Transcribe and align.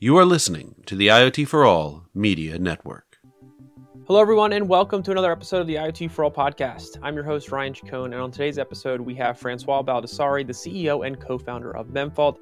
You 0.00 0.16
are 0.18 0.24
listening 0.24 0.76
to 0.86 0.94
the 0.94 1.08
IoT 1.08 1.48
for 1.48 1.64
All 1.64 2.04
Media 2.14 2.56
Network. 2.56 3.18
Hello, 4.06 4.20
everyone, 4.20 4.52
and 4.52 4.68
welcome 4.68 5.02
to 5.02 5.10
another 5.10 5.32
episode 5.32 5.60
of 5.60 5.66
the 5.66 5.74
IoT 5.74 6.12
for 6.12 6.22
All 6.22 6.30
podcast. 6.30 6.98
I'm 7.02 7.16
your 7.16 7.24
host, 7.24 7.50
Ryan 7.50 7.74
Chacon, 7.74 8.12
and 8.12 8.14
on 8.14 8.30
today's 8.30 8.60
episode, 8.60 9.00
we 9.00 9.16
have 9.16 9.40
Francois 9.40 9.82
Baldassari, 9.82 10.46
the 10.46 10.52
CEO 10.52 11.04
and 11.04 11.20
co 11.20 11.36
founder 11.36 11.76
of 11.76 11.88
Memfault. 11.88 12.36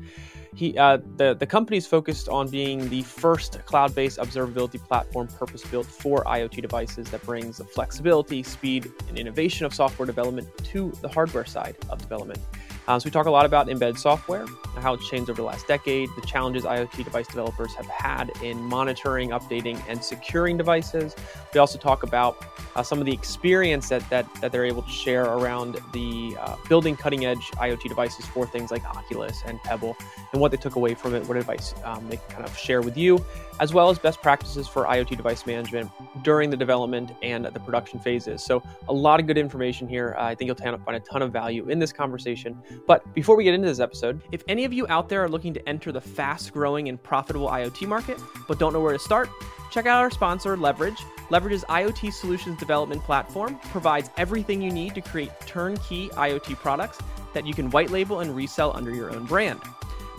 He, 0.55 0.77
uh, 0.77 0.99
the, 1.17 1.33
the 1.33 1.47
company 1.47 1.79
is 1.79 1.87
focused 1.87 2.29
on 2.29 2.51
being 2.51 2.91
the 2.91 3.01
first 3.01 3.65
cloud 3.65 3.95
based 3.95 4.19
observability 4.19 4.79
platform 4.79 5.27
purpose 5.29 5.65
built 5.65 5.87
for 5.87 6.25
IoT 6.25 6.61
devices 6.61 7.11
that 7.11 7.25
brings 7.25 7.57
the 7.57 7.65
flexibility, 7.65 8.43
speed, 8.43 8.93
and 9.09 9.17
innovation 9.17 9.65
of 9.65 9.73
software 9.73 10.05
development 10.05 10.47
to 10.59 10.93
the 11.01 11.09
hardware 11.09 11.47
side 11.47 11.77
of 11.89 12.03
development. 12.03 12.41
Um, 12.89 13.01
so 13.01 13.07
we 13.07 13.11
talk 13.11 13.27
a 13.27 13.31
lot 13.31 13.47
about 13.47 13.69
embedded 13.69 13.99
software, 13.99 14.47
how 14.77 14.95
it's 14.95 15.09
changed 15.09 15.29
over 15.31 15.39
the 15.39 15.47
last 15.47 15.67
decade, 15.67 16.09
the 16.15 16.27
challenges 16.27 16.65
IoT 16.65 17.03
device 17.05 17.27
developers 17.27 17.75
have 17.75 17.87
had 17.87 18.31
in 18.43 18.59
monitoring, 18.63 19.31
updating, 19.31 19.83
and 19.89 20.03
securing 20.03 20.57
devices. 20.57 21.17
We 21.53 21.59
also 21.59 21.79
talk 21.79 22.03
about 22.03 22.45
uh, 22.77 22.83
some 22.83 22.99
of 22.99 23.07
the 23.07 23.13
experience 23.13 23.89
that, 23.89 24.09
that 24.11 24.27
that 24.41 24.53
they're 24.53 24.65
able 24.65 24.83
to 24.83 24.91
share 24.91 25.25
around 25.25 25.79
the 25.93 26.37
uh, 26.39 26.57
building 26.69 26.95
cutting 26.97 27.25
edge 27.25 27.51
IoT 27.57 27.89
devices 27.89 28.27
for 28.27 28.47
things 28.47 28.71
like 28.71 28.85
Oculus 28.85 29.43
and 29.47 29.61
Pebble, 29.63 29.97
and 30.33 30.41
what 30.41 30.51
they 30.51 30.57
took 30.57 30.77
away 30.77 30.95
from 30.95 31.15
it, 31.15 31.27
what 31.27 31.37
advice 31.37 31.75
um, 31.85 32.09
they 32.09 32.19
kind 32.29 32.45
of 32.45 32.57
share 32.57 32.83
with 32.83 32.97
you, 32.97 33.25
as 33.61 33.73
well 33.73 33.89
as 33.89 33.99
best 33.99 34.21
practices 34.23 34.69
for 34.69 34.85
IoT 34.85 35.17
device 35.17 35.47
management 35.47 35.91
during 36.23 36.51
the 36.51 36.57
development 36.57 37.13
and 37.23 37.47
the 37.47 37.61
production 37.61 37.99
phases. 37.99 38.45
So 38.45 38.63
a 38.89 38.93
lot 38.93 39.21
of 39.21 39.27
good 39.27 39.39
information 39.39 39.89
here. 39.89 40.15
Uh, 40.19 40.25
I 40.25 40.35
think 40.35 40.47
you'll 40.49 40.79
find 40.79 40.97
a 40.97 41.01
ton 41.01 41.23
of 41.23 41.33
value 41.33 41.69
in 41.69 41.79
this 41.79 41.93
conversation. 41.93 42.63
But 42.87 43.15
before 43.15 43.37
we 43.37 43.45
get 43.45 43.55
into 43.55 43.69
this 43.69 43.81
episode, 43.81 44.21
if 44.33 44.43
any 44.49 44.65
of 44.65 44.73
you 44.73 44.87
out 44.89 45.09
there 45.09 45.23
are 45.23 45.29
looking 45.29 45.55
to 45.55 45.69
enter 45.69 45.93
the 45.93 46.01
fast 46.01 46.53
growing 46.53 46.89
and 46.89 47.01
profitable 47.03 47.49
IoT 47.49 47.87
market, 47.87 48.21
but 48.49 48.59
don't 48.59 48.73
know 48.73 48.81
where 48.81 48.93
to 48.93 48.99
start, 48.99 49.31
check 49.71 49.87
out 49.87 50.01
our 50.01 50.11
sponsor, 50.11 50.57
Leverege. 50.57 51.01
Leverege's 51.31 51.65
IoT 51.65 52.13
solutions 52.13 52.57
development 52.59 53.03
platform 53.03 53.59
provides 53.71 54.11
everything 54.17 54.63
you 54.63 54.71
need 54.71 54.95
to 54.95 55.01
create 55.01 55.31
turnkey 55.47 56.09
IoT 56.11 56.55
products 56.57 56.99
that 57.35 57.45
you 57.47 57.55
can 57.55 57.71
white 57.71 57.91
label 57.91 58.21
and 58.21 58.35
resell 58.35 58.75
under 58.77 58.95
your 58.95 59.11
own 59.11 59.27
brand. 59.27 59.61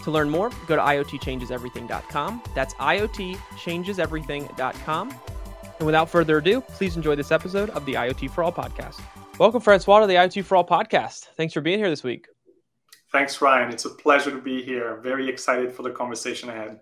To 0.04 0.12
learn 0.12 0.30
more, 0.30 0.52
go 0.68 0.76
to 0.76 0.82
IoTchangesEverything.com. 0.82 2.44
That's 2.56 2.74
IoTchangesEverything.com. 2.76 5.14
And 5.80 5.86
without 5.86 6.10
further 6.10 6.38
ado, 6.38 6.62
please 6.62 6.96
enjoy 6.96 7.16
this 7.16 7.32
episode 7.32 7.70
of 7.72 7.86
the 7.86 7.96
IoT 7.96 8.32
for 8.32 8.44
All 8.44 8.52
podcast. 8.52 9.00
Welcome, 9.38 9.62
Francois, 9.62 10.00
to 10.00 10.08
the 10.08 10.16
IoT 10.16 10.44
for 10.46 10.56
All 10.56 10.66
podcast. 10.66 11.26
Thanks 11.36 11.54
for 11.54 11.62
being 11.62 11.78
here 11.78 11.90
this 11.90 12.04
week. 12.04 12.28
Thanks, 13.12 13.42
Ryan. 13.42 13.72
It's 13.72 13.86
a 13.86 13.90
pleasure 13.90 14.32
to 14.32 14.42
be 14.42 14.62
here. 14.62 15.00
Very 15.02 15.30
excited 15.30 15.74
for 15.74 15.84
the 15.84 15.92
conversation 15.92 16.50
ahead. 16.50 16.82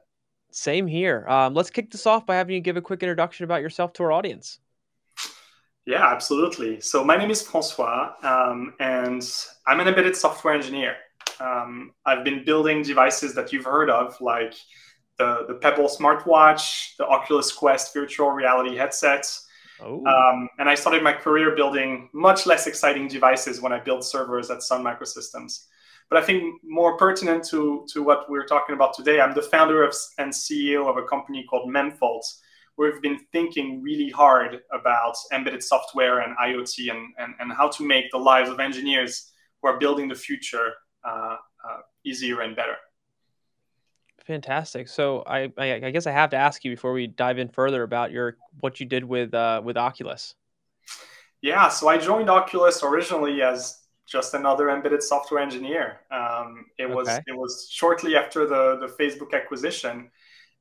Same 0.52 0.88
here. 0.88 1.26
Um, 1.28 1.54
let's 1.54 1.70
kick 1.70 1.92
this 1.92 2.06
off 2.06 2.26
by 2.26 2.36
having 2.36 2.56
you 2.56 2.62
give 2.62 2.78
a 2.78 2.82
quick 2.82 3.04
introduction 3.04 3.44
about 3.44 3.62
yourself 3.62 3.94
to 3.94 4.04
our 4.04 4.12
audience. 4.12 4.60
Yeah, 5.86 6.08
absolutely. 6.08 6.82
So, 6.82 7.04
my 7.04 7.16
name 7.16 7.30
is 7.30 7.44
Francois, 7.44 8.14
um, 8.24 8.74
and 8.80 9.24
I'm 9.68 9.80
an 9.80 9.88
embedded 9.88 10.16
software 10.16 10.56
engineer. 10.56 10.96
Um, 11.40 11.92
I've 12.06 12.24
been 12.24 12.44
building 12.44 12.82
devices 12.82 13.36
that 13.36 13.54
you've 13.54 13.66
heard 13.66 13.90
of, 13.90 14.20
like 14.20 14.56
the, 15.20 15.46
the 15.48 15.56
Pebble 15.56 15.88
smartwatch, 15.88 16.96
the 16.98 17.06
Oculus 17.06 17.52
Quest 17.52 17.94
virtual 17.94 18.32
reality 18.32 18.76
headsets. 18.76 19.46
Oh. 19.80 20.06
Um, 20.06 20.50
and 20.58 20.70
I 20.70 20.76
started 20.76 21.04
my 21.04 21.14
career 21.14 21.56
building 21.56 22.10
much 22.14 22.46
less 22.46 22.66
exciting 22.66 23.08
devices 23.08 23.62
when 23.62 23.74
I 23.74 23.80
built 23.80 24.04
servers 24.06 24.50
at 24.50 24.64
Sun 24.64 24.84
Microsystems. 24.84 25.66
But 26.10 26.22
I 26.22 26.26
think 26.26 26.62
more 26.64 26.98
pertinent 26.98 27.44
to, 27.46 27.86
to 27.94 28.04
what 28.04 28.30
we're 28.30 28.46
talking 28.46 28.76
about 28.76 28.94
today, 28.94 29.20
I'm 29.20 29.34
the 29.34 29.42
founder 29.42 29.84
of, 29.84 29.96
and 30.18 30.32
CEO 30.32 30.88
of 30.88 30.98
a 30.98 31.04
company 31.04 31.46
called 31.50 31.70
Memfault, 31.74 32.22
where 32.76 32.92
we've 32.92 33.02
been 33.02 33.20
thinking 33.32 33.82
really 33.82 34.10
hard 34.10 34.60
about 34.72 35.16
embedded 35.34 35.64
software 35.64 36.20
and 36.20 36.38
IoT 36.38 36.92
and, 36.92 37.14
and, 37.18 37.34
and 37.40 37.54
how 37.54 37.70
to 37.70 37.86
make 37.86 38.12
the 38.12 38.18
lives 38.18 38.50
of 38.50 38.60
engineers 38.60 39.32
who 39.62 39.70
are 39.70 39.80
building 39.80 40.08
the 40.08 40.16
future 40.16 40.74
uh, 41.04 41.38
uh, 41.68 41.78
easier 42.04 42.42
and 42.42 42.56
better. 42.56 42.76
Fantastic. 44.26 44.88
So 44.88 45.24
I, 45.26 45.52
I, 45.58 45.74
I 45.86 45.92
guess 45.92 46.08
I 46.08 46.12
have 46.12 46.32
to 46.32 46.38
ask 46.38 46.64
you 46.66 46.72
before 46.72 46.94
we 46.94 47.08
dive 47.08 47.38
in 47.38 47.48
further 47.48 47.84
about 47.84 48.12
your 48.12 48.38
what 48.60 48.80
you 48.80 48.86
did 48.86 49.04
with 49.04 49.34
uh, 49.34 49.62
with 49.64 49.78
Oculus. 49.78 50.34
Yeah, 51.42 51.70
so 51.70 51.88
I 51.88 52.00
joined 52.00 52.30
Oculus 52.30 52.82
originally 52.82 53.44
as 53.44 53.85
just 54.06 54.34
another 54.34 54.70
embedded 54.70 55.02
software 55.02 55.42
engineer. 55.42 56.02
Um, 56.12 56.66
it 56.78 56.90
was 56.90 57.08
it 57.08 57.36
was 57.36 57.68
shortly 57.72 58.16
after 58.16 58.46
the 58.48 58.78
the 58.80 58.88
Facebook 58.88 59.34
acquisition, 59.34 60.12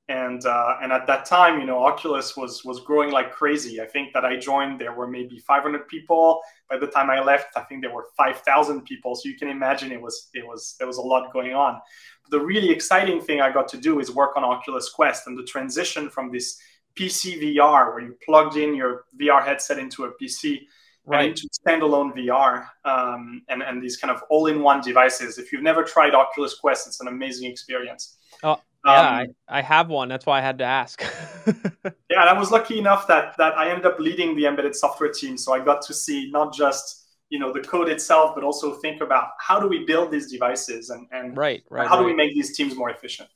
and 0.09 0.45
uh, 0.45 0.77
and 0.83 0.93
at 0.93 1.07
that 1.07 1.25
time, 1.25 1.61
you 1.61 1.67
know, 1.67 1.85
Oculus 1.85 2.37
was 2.37 2.65
was 2.65 2.81
growing 2.81 3.11
like 3.11 3.33
crazy. 3.33 3.81
I 3.81 3.87
think 3.87 4.13
that 4.13 4.25
I 4.25 4.37
joined, 4.37 4.81
there 4.81 4.93
were 4.93 5.07
maybe 5.07 5.39
500 5.39 5.89
people. 5.89 6.41
By 6.69 6.79
the 6.79 6.87
time 6.87 7.11
I 7.11 7.21
left, 7.23 7.57
I 7.57 7.63
think 7.63 7.83
there 7.83 7.95
were 7.95 8.07
5,000 8.17 8.83
people. 8.83 9.15
So 9.15 9.29
you 9.29 9.37
can 9.37 9.49
imagine 9.49 9.93
it 9.93 10.01
was 10.01 10.29
it 10.35 10.47
was 10.47 10.77
there 10.79 10.87
was 10.87 10.99
a 10.99 11.03
lot 11.03 11.33
going 11.33 11.55
on. 11.55 11.81
But 12.23 12.39
the 12.39 12.45
really 12.45 12.71
exciting 12.71 13.21
thing 13.21 13.41
I 13.41 13.51
got 13.51 13.69
to 13.69 13.79
do 13.79 14.01
is 14.01 14.11
work 14.11 14.37
on 14.37 14.45
Oculus 14.45 14.91
Quest 14.91 15.27
and 15.27 15.39
the 15.39 15.45
transition 15.45 16.11
from 16.11 16.31
this 16.31 16.59
PC 16.99 17.41
VR, 17.43 17.93
where 17.93 18.01
you 18.01 18.17
plugged 18.25 18.57
in 18.57 18.75
your 18.75 19.05
VR 19.21 19.45
headset 19.45 19.79
into 19.79 20.05
a 20.05 20.13
PC 20.13 20.67
right. 21.07 21.31
into 21.31 21.49
standalone 21.49 22.15
VR 22.17 22.67
um, 22.85 23.43
and, 23.49 23.63
and 23.63 23.83
these 23.83 23.97
kind 23.97 24.11
of 24.11 24.23
all-in-one 24.31 24.81
devices. 24.81 25.39
If 25.39 25.53
you've 25.53 25.63
never 25.63 25.83
tried 25.83 26.15
Oculus 26.15 26.55
Quest, 26.55 26.87
it's 26.87 27.01
an 27.01 27.09
amazing 27.09 27.51
experience. 27.51 28.17
Oh, 28.43 28.61
yeah, 28.85 28.93
um, 28.93 29.35
I, 29.49 29.59
I 29.59 29.63
have 29.63 29.89
one. 29.89 30.09
That's 30.09 30.27
why 30.27 30.39
I 30.39 30.43
had 30.43 30.59
to 30.59 30.65
ask. 30.65 31.03
yeah, 31.47 32.21
and 32.21 32.29
I 32.29 32.39
was 32.39 32.51
lucky 32.51 32.79
enough 32.79 33.07
that 33.07 33.35
that 33.39 33.57
I 33.57 33.71
ended 33.71 33.87
up 33.87 33.99
leading 33.99 34.37
the 34.37 34.47
embedded 34.47 34.77
software 34.77 35.11
team, 35.11 35.39
so 35.39 35.55
I 35.55 35.65
got 35.65 35.81
to 35.83 35.95
see 35.95 36.31
not 36.31 36.53
just 36.53 37.07
you 37.31 37.39
know 37.39 37.51
the 37.51 37.61
code 37.61 37.89
itself, 37.89 38.35
but 38.35 38.45
also 38.45 38.75
think 38.75 39.01
about 39.01 39.29
how 39.39 39.59
do 39.59 39.67
we 39.69 39.87
build 39.87 40.11
these 40.11 40.31
devices 40.31 40.91
and 40.91 41.07
and 41.13 41.35
right, 41.37 41.65
right, 41.71 41.89
how 41.89 41.95
right. 41.95 42.03
do 42.03 42.07
we 42.07 42.15
make 42.15 42.35
these 42.35 42.55
teams 42.55 42.77
more 42.77 42.91
efficient. 42.91 43.29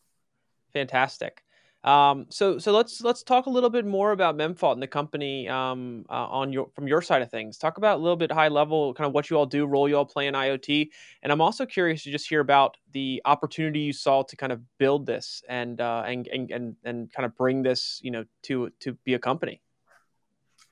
Fantastic. 0.75 1.43
Um, 1.85 2.27
so 2.29 2.59
so 2.59 2.73
let's 2.73 3.01
let's 3.03 3.23
talk 3.23 3.47
a 3.47 3.51
little 3.51 3.71
bit 3.71 3.87
more 3.87 4.11
about 4.11 4.37
Memfault 4.37 4.73
and 4.73 4.83
the 4.83 4.89
company 4.89 5.49
um, 5.49 6.05
uh, 6.11 6.27
on 6.27 6.53
your 6.53 6.69
from 6.75 6.89
your 6.89 7.01
side 7.01 7.23
of 7.23 7.31
things. 7.31 7.57
Talk 7.57 7.79
about 7.79 7.99
a 7.99 8.03
little 8.03 8.17
bit 8.17 8.33
high 8.33 8.49
level, 8.49 8.93
kind 8.95 9.07
of 9.07 9.15
what 9.15 9.31
you 9.31 9.37
all 9.37 9.47
do, 9.47 9.65
role 9.65 9.89
you 9.89 9.97
all 9.97 10.05
play 10.05 10.27
in 10.27 10.35
IoT, 10.35 10.89
and 11.23 11.33
I'm 11.33 11.41
also 11.41 11.65
curious 11.65 12.03
to 12.03 12.11
just 12.11 12.29
hear 12.29 12.41
about 12.41 12.77
the 12.93 13.23
opportunity 13.25 13.81
you 13.81 13.93
saw 13.93 14.23
to 14.25 14.37
kind 14.37 14.51
of 14.51 14.61
build 14.79 15.07
this 15.07 15.43
and 15.49 15.81
uh, 15.81 16.03
and, 16.05 16.27
and 16.27 16.51
and 16.51 16.77
and 16.85 17.13
kind 17.13 17.25
of 17.25 17.37
bring 17.37 17.63
this, 17.63 18.01
you 18.03 18.11
know, 18.11 18.25
to 18.43 18.71
to 18.81 18.95
be 19.05 19.15
a 19.15 19.19
company. 19.19 19.63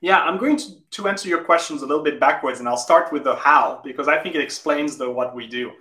Yeah, 0.00 0.18
I'm 0.18 0.38
going 0.38 0.56
to, 0.58 0.80
to 0.90 1.08
answer 1.08 1.28
your 1.28 1.42
questions 1.44 1.82
a 1.82 1.86
little 1.86 2.04
bit 2.04 2.20
backwards, 2.20 2.58
and 2.58 2.68
I'll 2.68 2.76
start 2.76 3.12
with 3.12 3.24
the 3.24 3.36
how 3.36 3.80
because 3.82 4.08
I 4.08 4.18
think 4.18 4.34
it 4.34 4.42
explains 4.42 4.96
the 4.96 5.10
what 5.10 5.34
we 5.34 5.46
do. 5.46 5.72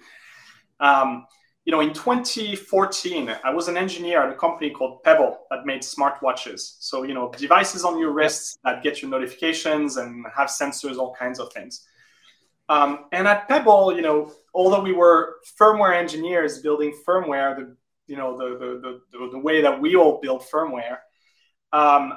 Um, 0.79 1.25
you 1.65 1.71
know, 1.71 1.79
in 1.79 1.93
2014, 1.93 3.35
I 3.43 3.51
was 3.51 3.67
an 3.67 3.75
engineer 3.75 4.21
at 4.21 4.31
a 4.31 4.35
company 4.35 4.69
called 4.69 5.01
Pebble 5.03 5.39
that 5.49 5.65
made 5.65 5.81
smartwatches. 5.81 6.75
So, 6.79 7.01
you 7.01 7.15
know, 7.15 7.31
devices 7.35 7.83
on 7.83 7.99
your 7.99 8.11
wrists 8.11 8.55
that 8.63 8.83
get 8.83 9.01
your 9.01 9.09
notifications 9.09 9.97
and 9.97 10.25
have 10.35 10.49
sensors, 10.49 10.97
all 10.97 11.15
kinds 11.15 11.39
of 11.39 11.51
things. 11.51 11.83
Um, 12.69 13.05
and 13.11 13.27
at 13.27 13.47
Pebble, 13.47 13.95
you 13.95 14.03
know, 14.03 14.31
although 14.53 14.81
we 14.81 14.93
were 14.93 15.37
firmware 15.59 15.95
engineers 15.95 16.61
building 16.61 16.95
firmware, 17.07 17.55
the 17.55 17.75
you 18.07 18.15
know 18.15 18.37
the 18.37 18.57
the 18.57 19.01
the, 19.11 19.29
the 19.31 19.39
way 19.39 19.61
that 19.61 19.79
we 19.81 19.95
all 19.95 20.19
build 20.21 20.43
firmware, 20.43 20.97
um, 21.73 22.13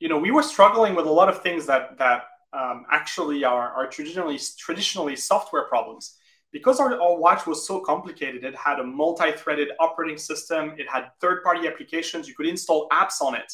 you 0.00 0.08
know, 0.08 0.18
we 0.18 0.32
were 0.32 0.42
struggling 0.42 0.94
with 0.94 1.06
a 1.06 1.10
lot 1.10 1.28
of 1.28 1.42
things 1.42 1.66
that 1.66 1.98
that 1.98 2.24
um, 2.52 2.84
actually 2.90 3.44
are, 3.44 3.70
are 3.70 3.86
traditionally 3.88 4.38
traditionally 4.58 5.16
software 5.16 5.64
problems 5.64 6.16
because 6.52 6.78
our, 6.80 7.00
our, 7.00 7.16
watch 7.16 7.46
was 7.46 7.66
so 7.66 7.80
complicated, 7.80 8.44
it 8.44 8.54
had 8.54 8.78
a 8.78 8.84
multi-threaded 8.84 9.68
operating 9.80 10.18
system. 10.18 10.74
It 10.76 10.86
had 10.88 11.06
third-party 11.20 11.66
applications. 11.66 12.28
You 12.28 12.34
could 12.34 12.46
install 12.46 12.88
apps 12.90 13.20
on 13.22 13.34
it. 13.34 13.52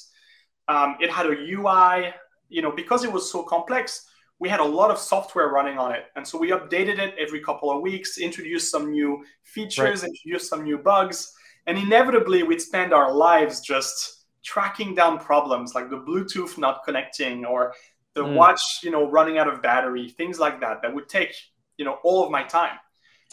Um, 0.67 0.97
it 1.01 1.11
had 1.11 1.27
a 1.27 1.31
UI. 1.31 2.13
You 2.51 2.63
know, 2.63 2.73
because 2.73 3.05
it 3.05 3.13
was 3.13 3.31
so 3.31 3.43
complex, 3.43 4.09
we 4.39 4.49
had 4.49 4.61
a 4.61 4.65
lot 4.65 4.91
of 4.91 4.99
software 4.99 5.49
running 5.49 5.77
on 5.77 5.95
it, 5.95 6.05
and 6.17 6.27
so 6.27 6.39
we 6.39 6.51
updated 6.51 6.99
it 6.99 7.15
every 7.19 7.41
couple 7.41 7.71
of 7.71 7.83
weeks, 7.83 8.17
introduced 8.17 8.71
some 8.71 8.91
new 8.91 9.23
features, 9.43 10.03
right. 10.03 10.09
introduced 10.09 10.49
some 10.49 10.65
new 10.65 10.79
bugs, 10.79 11.35
and 11.67 11.77
inevitably 11.77 12.43
we'd 12.45 12.63
spend 12.63 12.95
our 12.95 13.13
lives 13.13 13.61
just 13.61 14.25
tracking 14.43 14.95
down 14.95 15.19
problems 15.19 15.75
like 15.75 15.91
the 15.91 15.99
Bluetooth 15.99 16.57
not 16.57 16.83
connecting 16.85 17.45
or 17.45 17.75
the 18.15 18.23
mm. 18.23 18.35
watch, 18.35 18.63
you 18.83 18.91
know, 18.91 19.11
running 19.11 19.37
out 19.37 19.47
of 19.47 19.61
battery, 19.61 20.09
things 20.09 20.39
like 20.41 20.59
that. 20.61 20.81
That 20.81 20.95
would 20.95 21.11
take 21.11 21.35
you 21.77 21.85
know 21.85 21.99
all 22.05 22.25
of 22.25 22.31
my 22.31 22.43
time. 22.43 22.79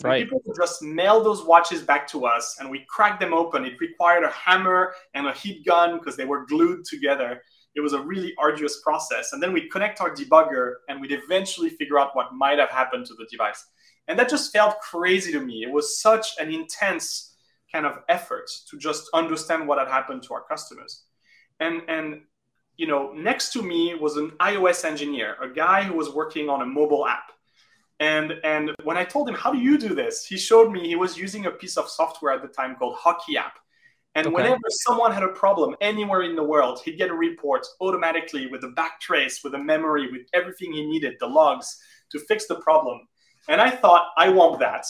Right. 0.04 0.26
People 0.26 0.42
would 0.46 0.58
just 0.58 0.82
mail 0.82 1.24
those 1.24 1.46
watches 1.46 1.82
back 1.82 2.08
to 2.10 2.26
us 2.26 2.58
and 2.60 2.70
we 2.70 2.86
cracked 2.90 3.22
them 3.22 3.34
open. 3.34 3.64
It 3.64 3.80
required 3.80 4.24
a 4.24 4.32
hammer 4.32 4.94
and 5.14 5.28
a 5.28 5.34
heat 5.34 5.66
gun 5.66 5.98
because 5.98 6.18
they 6.18 6.26
were 6.26 6.46
glued 6.46 6.84
together. 6.84 7.42
It 7.76 7.82
was 7.82 7.94
a 7.94 8.02
really 8.02 8.34
arduous 8.38 8.82
process. 8.82 9.32
And 9.32 9.42
then 9.42 9.54
we'd 9.54 9.72
connect 9.72 10.02
our 10.02 10.14
debugger 10.14 10.76
and 10.90 11.00
we'd 11.00 11.14
eventually 11.14 11.70
figure 11.70 11.98
out 11.98 12.16
what 12.16 12.34
might 12.34 12.60
have 12.60 12.70
happened 12.70 13.06
to 13.06 13.14
the 13.14 13.26
device. 13.32 13.66
And 14.08 14.20
that 14.20 14.30
just 14.30 14.52
felt 14.52 14.80
crazy 14.82 15.32
to 15.32 15.40
me. 15.40 15.64
It 15.64 15.72
was 15.72 16.00
such 16.02 16.36
an 16.40 16.54
intense 16.54 17.36
kind 17.72 17.86
of 17.86 18.00
effort 18.10 18.50
to 18.70 18.78
just 18.78 19.10
understand 19.14 19.68
what 19.68 19.80
had 19.80 19.88
happened 19.88 20.24
to 20.24 20.34
our 20.34 20.44
customers. 20.44 21.04
And 21.60 21.82
and 21.88 22.22
you 22.78 22.88
know, 22.88 23.14
next 23.14 23.54
to 23.54 23.62
me 23.62 23.96
was 23.96 24.18
an 24.18 24.32
iOS 24.42 24.84
engineer, 24.84 25.38
a 25.42 25.48
guy 25.48 25.84
who 25.84 25.94
was 25.94 26.10
working 26.10 26.50
on 26.50 26.62
a 26.62 26.66
mobile 26.66 27.08
app. 27.08 27.32
And 28.00 28.34
and 28.44 28.72
when 28.84 28.98
I 28.98 29.06
told 29.06 29.30
him, 29.30 29.36
"How 29.36 29.52
do 29.52 29.60
you 29.60 29.78
do 29.78 29.96
this?" 29.96 30.26
he 30.26 30.38
showed 30.38 30.72
me 30.72 30.88
he 30.88 30.96
was 30.96 31.18
using 31.18 31.46
a 31.46 31.52
piece 31.52 31.78
of 31.78 31.90
software 31.90 32.34
at 32.34 32.42
the 32.42 32.50
time 32.50 32.76
called 32.76 32.96
Hockey 32.98 33.38
App. 33.38 33.58
And 34.16 34.28
okay. 34.28 34.34
whenever 34.34 34.62
someone 34.70 35.12
had 35.12 35.24
a 35.24 35.30
problem 35.30 35.76
anywhere 35.82 36.22
in 36.22 36.36
the 36.36 36.44
world, 36.44 36.80
he'd 36.84 36.98
get 36.98 37.10
a 37.10 37.14
report 37.14 37.66
automatically 37.82 38.48
with 38.48 38.64
a 38.64 38.70
backtrace, 38.70 39.44
with 39.44 39.56
a 39.56 39.60
memory, 39.60 40.10
with 40.10 40.22
everything 40.34 40.72
he 40.72 40.86
needed, 40.86 41.16
the 41.20 41.28
logs 41.28 41.78
to 42.12 42.20
fix 42.20 42.48
the 42.48 42.56
problem. 42.56 43.02
And 43.50 43.60
I 43.60 43.70
thought, 43.70 44.12
I 44.18 44.30
want 44.30 44.60
that. 44.60 44.86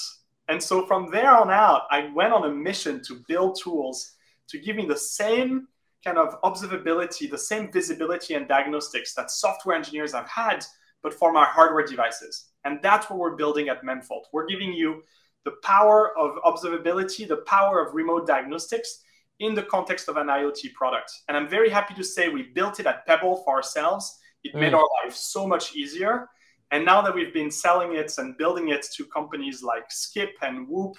And 0.48 0.62
so 0.62 0.86
from 0.86 1.10
there 1.10 1.36
on 1.36 1.50
out, 1.50 1.84
I 1.90 2.12
went 2.14 2.34
on 2.34 2.46
a 2.46 2.54
mission 2.54 3.02
to 3.08 3.24
build 3.28 3.58
tools 3.62 4.12
to 4.50 4.60
give 4.60 4.76
me 4.76 4.86
the 4.86 4.96
same 4.96 5.68
kind 6.04 6.20
of 6.20 6.40
observability, 6.44 7.30
the 7.30 7.38
same 7.38 7.72
visibility 7.72 8.36
and 8.36 8.48
diagnostics 8.48 9.16
that 9.16 9.32
software 9.32 9.76
engineers 9.76 10.14
have 10.14 10.30
had, 10.30 10.64
but 11.02 11.16
for 11.16 11.34
my 11.34 11.46
hardware 11.46 11.86
devices. 11.86 12.52
And 12.66 12.80
that's 12.82 13.10
what 13.10 13.20
we're 13.20 13.36
building 13.36 13.70
at 13.70 13.84
Memfault. 13.84 14.26
We're 14.34 14.48
giving 14.48 14.74
you 14.74 15.04
the 15.46 15.54
power 15.64 16.18
of 16.18 16.36
observability, 16.44 17.28
the 17.28 17.38
power 17.48 17.80
of 17.86 17.94
remote 17.94 18.28
diagnostics 18.28 19.04
in 19.40 19.54
the 19.54 19.64
context 19.64 20.10
of 20.10 20.18
an 20.18 20.28
IoT 20.28 20.74
product. 20.74 21.12
And 21.28 21.38
I'm 21.38 21.48
very 21.48 21.70
happy 21.70 21.94
to 21.94 22.04
say 22.04 22.30
we 22.30 22.44
built 22.44 22.80
it 22.80 22.86
at 22.86 23.06
Pebble 23.06 23.38
for 23.44 23.56
ourselves. 23.56 24.20
It 24.44 24.54
mm. 24.54 24.62
made 24.62 24.74
our 24.74 24.88
life 25.04 25.16
so 25.16 25.48
much 25.48 25.76
easier. 25.76 26.28
And 26.72 26.84
now 26.84 27.02
that 27.02 27.14
we've 27.14 27.34
been 27.34 27.52
selling 27.52 27.96
it 27.96 28.12
and 28.18 28.38
building 28.38 28.70
it 28.70 28.86
to 28.96 29.06
companies 29.06 29.62
like 29.62 29.86
Skip 29.90 30.32
and 30.42 30.68
Whoop, 30.68 30.96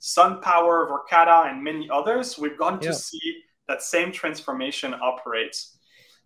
SunPower, 0.00 0.90
Verkada, 0.90 1.50
and 1.50 1.62
many 1.62 1.88
others, 1.90 2.36
we've 2.36 2.58
gone 2.58 2.80
yeah. 2.82 2.90
to 2.90 2.94
see 2.94 3.42
that 3.68 3.82
same 3.82 4.12
transformation 4.12 4.94
operates. 4.94 5.78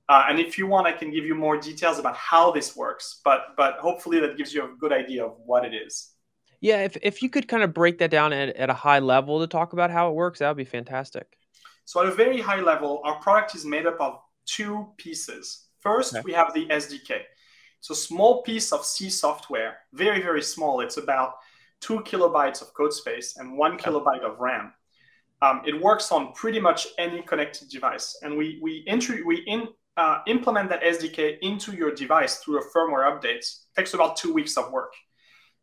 Uh, 0.08 0.24
and 0.28 0.38
if 0.38 0.56
you 0.56 0.66
want, 0.66 0.86
I 0.86 0.92
can 0.92 1.10
give 1.10 1.24
you 1.24 1.34
more 1.34 1.58
details 1.58 1.98
about 1.98 2.16
how 2.16 2.50
this 2.50 2.74
works, 2.74 3.20
but 3.24 3.54
but 3.56 3.74
hopefully 3.76 4.20
that 4.20 4.36
gives 4.38 4.54
you 4.54 4.64
a 4.64 4.68
good 4.80 4.92
idea 4.92 5.24
of 5.24 5.36
what 5.44 5.64
it 5.64 5.74
is. 5.74 6.12
Yeah, 6.60 6.82
if, 6.82 6.96
if 7.02 7.22
you 7.22 7.30
could 7.30 7.46
kind 7.46 7.62
of 7.62 7.72
break 7.72 7.98
that 7.98 8.10
down 8.10 8.32
at, 8.32 8.56
at 8.56 8.68
a 8.68 8.74
high 8.74 8.98
level 8.98 9.40
to 9.40 9.46
talk 9.46 9.74
about 9.74 9.90
how 9.90 10.10
it 10.10 10.14
works, 10.14 10.40
that 10.40 10.48
would 10.48 10.56
be 10.56 10.64
fantastic. 10.64 11.36
So, 11.84 12.00
at 12.00 12.08
a 12.08 12.14
very 12.14 12.40
high 12.40 12.60
level, 12.60 13.00
our 13.04 13.20
product 13.20 13.54
is 13.54 13.64
made 13.64 13.86
up 13.86 14.00
of 14.00 14.18
two 14.46 14.88
pieces. 14.96 15.66
First, 15.80 16.14
okay. 16.14 16.22
we 16.24 16.32
have 16.32 16.52
the 16.54 16.66
SDK. 16.66 17.20
It's 17.78 17.90
a 17.90 17.94
small 17.94 18.42
piece 18.42 18.72
of 18.72 18.84
C 18.84 19.08
software, 19.08 19.78
very, 19.92 20.20
very 20.20 20.42
small. 20.42 20.80
It's 20.80 20.96
about 20.96 21.34
two 21.80 22.00
kilobytes 22.00 22.60
of 22.60 22.74
code 22.74 22.92
space 22.92 23.36
and 23.36 23.56
one 23.56 23.74
okay. 23.74 23.90
kilobyte 23.90 24.22
of 24.22 24.40
RAM. 24.40 24.72
Um, 25.40 25.62
it 25.64 25.80
works 25.80 26.10
on 26.10 26.32
pretty 26.32 26.58
much 26.58 26.88
any 26.98 27.22
connected 27.22 27.68
device. 27.68 28.18
And 28.22 28.36
we, 28.36 28.58
we, 28.60 28.84
intru- 28.86 29.24
we 29.24 29.36
in, 29.46 29.68
uh, 29.98 30.20
implement 30.28 30.70
that 30.70 30.80
SDK 30.82 31.38
into 31.42 31.72
your 31.72 31.92
device 31.92 32.36
through 32.36 32.60
a 32.60 32.64
firmware 32.74 33.04
update. 33.10 33.44
Takes 33.76 33.94
about 33.94 34.16
two 34.16 34.32
weeks 34.32 34.56
of 34.56 34.70
work. 34.70 34.92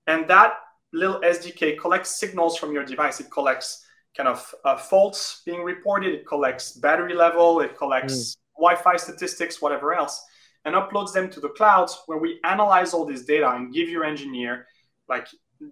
And 0.08 0.28
that 0.28 0.58
little 0.92 1.22
SDK 1.22 1.80
collects 1.80 2.20
signals 2.20 2.58
from 2.58 2.74
your 2.74 2.84
device. 2.84 3.22
It 3.22 3.32
collects 3.32 3.86
kind 4.16 4.28
of 4.28 4.54
uh, 4.66 4.78
faults 4.78 5.42
being 5.46 5.64
reported. 5.64 6.14
It 6.14 6.28
collects 6.28 6.74
battery 6.74 7.16
level, 7.16 7.62
it 7.62 7.78
collects 7.78 8.14
mm. 8.14 8.36
Wi-Fi 8.58 8.98
statistics, 8.98 9.62
whatever 9.62 9.94
else, 9.94 10.24
and 10.66 10.76
uploads 10.76 11.14
them 11.14 11.30
to 11.30 11.40
the 11.40 11.50
cloud 11.50 11.90
where 12.06 12.18
we 12.18 12.40
analyze 12.44 12.94
all 12.94 13.06
this 13.06 13.24
data 13.24 13.50
and 13.50 13.74
give 13.74 13.88
your 13.88 14.04
engineer 14.04 14.68
like 15.08 15.28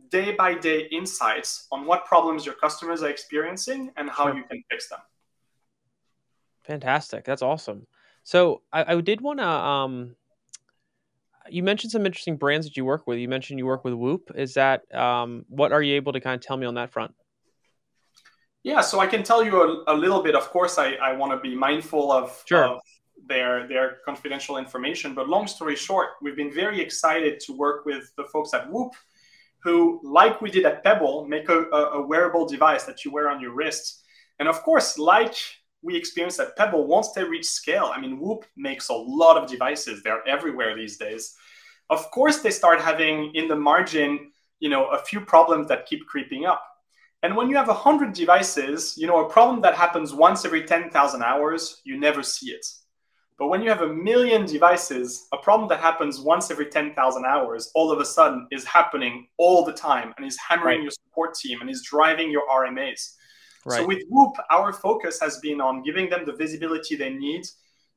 day 0.09 0.33
by 0.35 0.53
day 0.53 0.87
insights 0.91 1.67
on 1.71 1.85
what 1.85 2.05
problems 2.05 2.45
your 2.45 2.55
customers 2.55 3.03
are 3.03 3.09
experiencing 3.09 3.91
and 3.97 4.09
how 4.09 4.27
you 4.33 4.43
can 4.43 4.63
fix 4.69 4.87
them. 4.87 4.99
Fantastic. 6.63 7.25
That's 7.25 7.41
awesome. 7.41 7.87
So 8.23 8.61
I, 8.71 8.95
I 8.95 9.01
did 9.01 9.21
want 9.21 9.39
to. 9.39 9.47
Um, 9.47 10.15
you 11.49 11.61
mentioned 11.61 11.91
some 11.91 12.05
interesting 12.05 12.37
brands 12.37 12.65
that 12.65 12.77
you 12.77 12.85
work 12.85 13.05
with. 13.05 13.19
You 13.19 13.27
mentioned 13.27 13.59
you 13.59 13.65
work 13.65 13.83
with 13.83 13.93
Whoop. 13.93 14.31
Is 14.35 14.53
that 14.53 14.83
um, 14.95 15.45
what 15.49 15.73
are 15.73 15.81
you 15.81 15.95
able 15.95 16.13
to 16.13 16.21
kind 16.21 16.35
of 16.35 16.41
tell 16.41 16.55
me 16.55 16.65
on 16.65 16.75
that 16.75 16.91
front? 16.91 17.13
Yeah, 18.63 18.79
so 18.79 19.01
I 19.01 19.07
can 19.07 19.23
tell 19.23 19.43
you 19.43 19.61
a, 19.61 19.93
a 19.93 19.95
little 19.95 20.23
bit. 20.23 20.35
Of 20.35 20.49
course, 20.49 20.77
I, 20.77 20.93
I 20.93 21.13
want 21.13 21.33
to 21.33 21.39
be 21.39 21.53
mindful 21.53 22.13
of, 22.13 22.41
sure. 22.47 22.63
of 22.63 22.81
their 23.27 23.67
their 23.67 23.97
confidential 24.05 24.57
information. 24.57 25.13
But 25.13 25.27
long 25.27 25.47
story 25.47 25.75
short, 25.75 26.11
we've 26.21 26.37
been 26.37 26.53
very 26.53 26.79
excited 26.79 27.41
to 27.41 27.57
work 27.57 27.85
with 27.85 28.09
the 28.15 28.23
folks 28.23 28.53
at 28.53 28.71
Whoop, 28.71 28.93
who, 29.63 29.99
like 30.01 30.41
we 30.41 30.49
did 30.49 30.65
at 30.65 30.81
Pebble, 30.81 31.25
make 31.27 31.49
a, 31.49 31.63
a 31.71 32.05
wearable 32.05 32.45
device 32.47 32.83
that 32.85 33.03
you 33.03 33.11
wear 33.11 33.29
on 33.29 33.41
your 33.41 33.53
wrist. 33.53 34.03
And 34.39 34.47
of 34.47 34.61
course, 34.63 34.97
like 34.97 35.35
we 35.83 35.95
experience 35.95 36.39
at 36.39 36.55
Pebble, 36.55 36.87
once 36.87 37.11
they 37.11 37.23
reach 37.23 37.45
scale, 37.45 37.91
I 37.93 37.99
mean, 37.99 38.19
Whoop 38.19 38.45
makes 38.55 38.89
a 38.89 38.93
lot 38.93 39.37
of 39.37 39.49
devices. 39.49 40.01
They're 40.01 40.27
everywhere 40.27 40.75
these 40.75 40.97
days. 40.97 41.35
Of 41.89 42.09
course, 42.11 42.39
they 42.39 42.51
start 42.51 42.79
having 42.79 43.35
in 43.35 43.47
the 43.47 43.55
margin, 43.55 44.31
you 44.59 44.69
know, 44.69 44.87
a 44.87 44.99
few 44.99 45.21
problems 45.21 45.67
that 45.67 45.85
keep 45.85 46.05
creeping 46.07 46.45
up 46.45 46.63
and 47.23 47.37
when 47.37 47.49
you 47.49 47.55
have 47.55 47.69
100 47.69 48.11
devices, 48.11 48.95
you 48.97 49.07
know, 49.07 49.25
a 49.25 49.29
problem 49.29 49.61
that 49.61 49.75
happens 49.75 50.13
once 50.13 50.43
every 50.43 50.65
10,000 50.65 51.23
hours, 51.23 51.81
you 51.85 51.97
never 51.97 52.21
see 52.21 52.51
it. 52.51 52.65
But 53.39 53.47
when 53.47 53.61
you 53.61 53.69
have 53.69 53.81
a 53.81 53.93
million 53.93 54.45
devices, 54.45 55.27
a 55.31 55.37
problem 55.37 55.69
that 55.69 55.79
happens 55.79 56.19
once 56.19 56.51
every 56.51 56.65
10,000 56.65 57.25
hours, 57.25 57.71
all 57.75 57.91
of 57.93 57.99
a 57.99 58.05
sudden 58.05 58.45
is 58.51 58.65
happening 58.65 59.27
all 59.37 59.63
the 59.63 59.71
time 59.71 60.13
and 60.17 60.27
is 60.27 60.37
hammering 60.37 60.79
right. 60.79 60.83
your 60.83 60.91
support 60.91 61.33
team 61.33 61.61
and 61.61 61.69
is 61.69 61.81
driving 61.81 62.29
your 62.29 62.43
RMAs. 62.51 63.15
Right. 63.65 63.79
So 63.79 63.87
with 63.87 64.03
Whoop, 64.09 64.35
our 64.51 64.73
focus 64.73 65.19
has 65.21 65.39
been 65.39 65.61
on 65.61 65.83
giving 65.83 66.09
them 66.09 66.25
the 66.25 66.33
visibility 66.33 66.95
they 66.95 67.11
need 67.11 67.45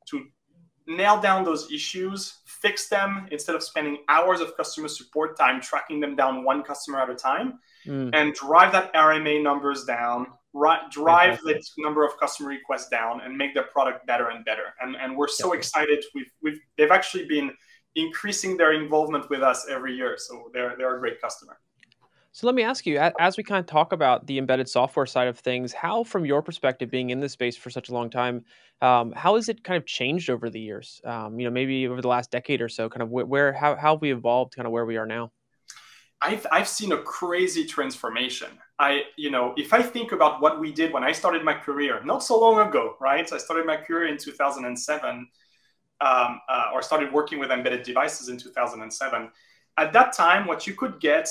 to 0.09 0.25
nail 0.87 1.19
down 1.19 1.43
those 1.43 1.69
issues, 1.71 2.39
fix 2.45 2.87
them 2.87 3.27
instead 3.31 3.55
of 3.55 3.61
spending 3.61 3.97
hours 4.07 4.39
of 4.39 4.55
customer 4.55 4.87
support 4.87 5.37
time 5.37 5.61
tracking 5.61 5.99
them 5.99 6.15
down 6.15 6.43
one 6.43 6.63
customer 6.63 7.01
at 7.01 7.09
a 7.09 7.15
time, 7.15 7.59
mm. 7.85 8.09
and 8.13 8.33
drive 8.33 8.71
that 8.71 8.93
RMA 8.93 9.43
numbers 9.43 9.83
down, 9.83 10.27
right, 10.53 10.89
drive 10.89 11.39
the 11.43 11.61
number 11.77 12.05
of 12.05 12.17
customer 12.19 12.49
requests 12.49 12.87
down, 12.87 13.21
and 13.21 13.37
make 13.37 13.53
their 13.53 13.63
product 13.65 14.07
better 14.07 14.29
and 14.29 14.45
better. 14.45 14.73
And, 14.79 14.95
and 14.95 15.15
we're 15.15 15.27
so 15.27 15.51
excited. 15.53 16.03
We've, 16.15 16.31
we've, 16.41 16.59
they've 16.77 16.91
actually 16.91 17.25
been 17.27 17.51
increasing 17.95 18.55
their 18.55 18.73
involvement 18.73 19.29
with 19.29 19.41
us 19.41 19.67
every 19.69 19.93
year. 19.93 20.15
So 20.17 20.49
they're, 20.53 20.75
they're 20.77 20.95
a 20.95 20.99
great 20.99 21.19
customer. 21.19 21.59
So 22.31 22.45
let 22.45 22.55
me 22.55 22.61
ask 22.61 22.85
you, 22.85 22.99
as 23.19 23.35
we 23.35 23.43
kind 23.43 23.59
of 23.59 23.65
talk 23.65 23.93
about 23.93 24.27
the 24.27 24.37
embedded 24.37 24.69
software 24.69 25.07
side 25.07 25.27
of 25.27 25.39
things, 25.39 25.73
how, 25.73 26.03
from 26.03 26.23
your 26.23 26.43
perspective, 26.43 26.91
being 26.91 27.09
in 27.09 27.19
this 27.19 27.31
space 27.31 27.57
for 27.57 27.71
such 27.71 27.89
a 27.89 27.93
long 27.93 28.11
time, 28.11 28.45
um, 28.81 29.11
how 29.11 29.35
has 29.35 29.49
it 29.49 29.63
kind 29.63 29.77
of 29.77 29.87
changed 29.87 30.29
over 30.29 30.49
the 30.49 30.59
years? 30.59 31.01
Um, 31.03 31.39
you 31.39 31.45
know, 31.47 31.51
maybe 31.51 31.87
over 31.87 31.99
the 31.99 32.07
last 32.07 32.29
decade 32.29 32.61
or 32.61 32.69
so, 32.69 32.89
kind 32.89 33.01
of 33.01 33.09
where, 33.09 33.53
how, 33.53 33.75
how 33.75 33.95
have 33.95 34.01
we 34.01 34.11
evolved, 34.11 34.55
kind 34.55 34.67
of 34.67 34.71
where 34.71 34.85
we 34.85 34.97
are 34.97 35.07
now? 35.07 35.31
I've 36.21 36.47
I've 36.51 36.67
seen 36.67 36.91
a 36.93 36.97
crazy 36.97 37.65
transformation. 37.65 38.49
I 38.79 39.03
you 39.17 39.29
know, 39.29 39.53
if 39.55 39.73
I 39.73 39.81
think 39.81 40.11
about 40.11 40.41
what 40.41 40.59
we 40.59 40.71
did 40.71 40.91
when 40.91 41.03
I 41.03 41.11
started 41.11 41.43
my 41.43 41.53
career, 41.53 42.01
not 42.03 42.23
so 42.23 42.39
long 42.39 42.67
ago, 42.67 42.95
right? 42.99 43.31
I 43.31 43.37
started 43.37 43.65
my 43.65 43.77
career 43.77 44.07
in 44.07 44.17
2007, 44.17 45.27
um, 46.01 46.41
uh, 46.49 46.63
or 46.73 46.81
started 46.81 47.13
working 47.13 47.39
with 47.39 47.51
embedded 47.51 47.83
devices 47.83 48.29
in 48.29 48.37
2007. 48.37 49.29
At 49.77 49.93
that 49.93 50.13
time, 50.13 50.47
what 50.47 50.65
you 50.65 50.73
could 50.73 50.99
get 50.99 51.29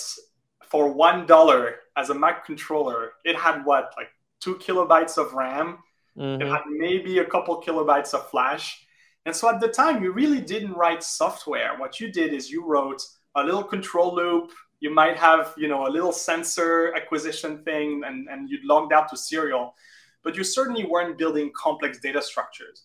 for 0.65 0.93
one 0.93 1.27
dollar 1.27 1.77
as 1.97 2.11
a 2.11 2.15
microcontroller, 2.15 3.09
it 3.25 3.37
had 3.37 3.65
what 3.65 3.93
like 3.97 4.09
two 4.41 4.57
kilobytes 4.57 5.19
of 5.19 5.33
RAM. 5.33 5.79
Mm-hmm. 6.17 6.43
It 6.43 6.49
had 6.49 6.63
maybe 6.69 7.19
a 7.19 7.25
couple 7.25 7.61
kilobytes 7.63 8.15
of 8.15 8.29
flash. 8.31 8.87
And 9.25 9.35
so 9.35 9.49
at 9.49 9.61
the 9.61 9.69
time, 9.69 10.03
you 10.03 10.13
really 10.13 10.41
didn't 10.41 10.73
write 10.73 11.03
software. 11.03 11.77
What 11.79 12.01
you 12.01 12.13
did 12.13 12.33
is 12.33 12.51
you 12.51 12.65
wrote 12.65 13.03
a 13.35 13.43
little 13.43 13.65
control 13.65 14.15
loop. 14.15 14.53
You 14.81 14.91
might 14.91 15.17
have, 15.17 15.53
you 15.57 15.69
know, 15.69 15.87
a 15.87 15.91
little 15.91 16.13
sensor 16.13 16.95
acquisition 16.95 17.65
thing, 17.65 18.03
and, 18.07 18.29
and 18.29 18.49
you'd 18.49 18.65
logged 18.65 18.93
out 18.93 19.09
to 19.09 19.17
serial, 19.17 19.75
but 20.23 20.37
you 20.37 20.45
certainly 20.45 20.85
weren't 20.85 21.19
building 21.19 21.51
complex 21.57 21.99
data 21.99 22.23
structures. 22.23 22.85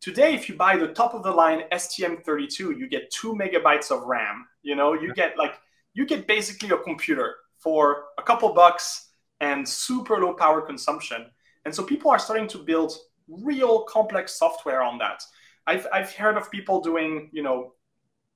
Today, 0.00 0.34
if 0.34 0.48
you 0.48 0.56
buy 0.56 0.76
the 0.76 0.88
top 0.88 1.14
of 1.14 1.22
the 1.22 1.30
line 1.30 1.62
STM32, 1.72 2.78
you 2.78 2.88
get 2.88 3.10
two 3.10 3.34
megabytes 3.34 3.90
of 3.90 4.02
RAM. 4.02 4.46
You 4.62 4.76
know, 4.76 4.94
you 4.94 5.14
get 5.14 5.38
like 5.38 5.54
you 5.98 6.06
get 6.06 6.28
basically 6.28 6.70
a 6.70 6.78
computer 6.78 7.34
for 7.58 8.04
a 8.18 8.22
couple 8.22 8.54
bucks 8.54 9.08
and 9.40 9.68
super 9.68 10.16
low 10.22 10.32
power 10.32 10.60
consumption. 10.60 11.26
And 11.64 11.74
so 11.74 11.82
people 11.82 12.08
are 12.12 12.20
starting 12.20 12.46
to 12.54 12.58
build 12.58 12.92
real 13.26 13.82
complex 13.82 14.38
software 14.38 14.80
on 14.80 14.98
that. 14.98 15.20
I've, 15.66 15.88
I've 15.92 16.12
heard 16.12 16.36
of 16.36 16.52
people 16.52 16.80
doing, 16.80 17.30
you 17.32 17.42
know, 17.42 17.72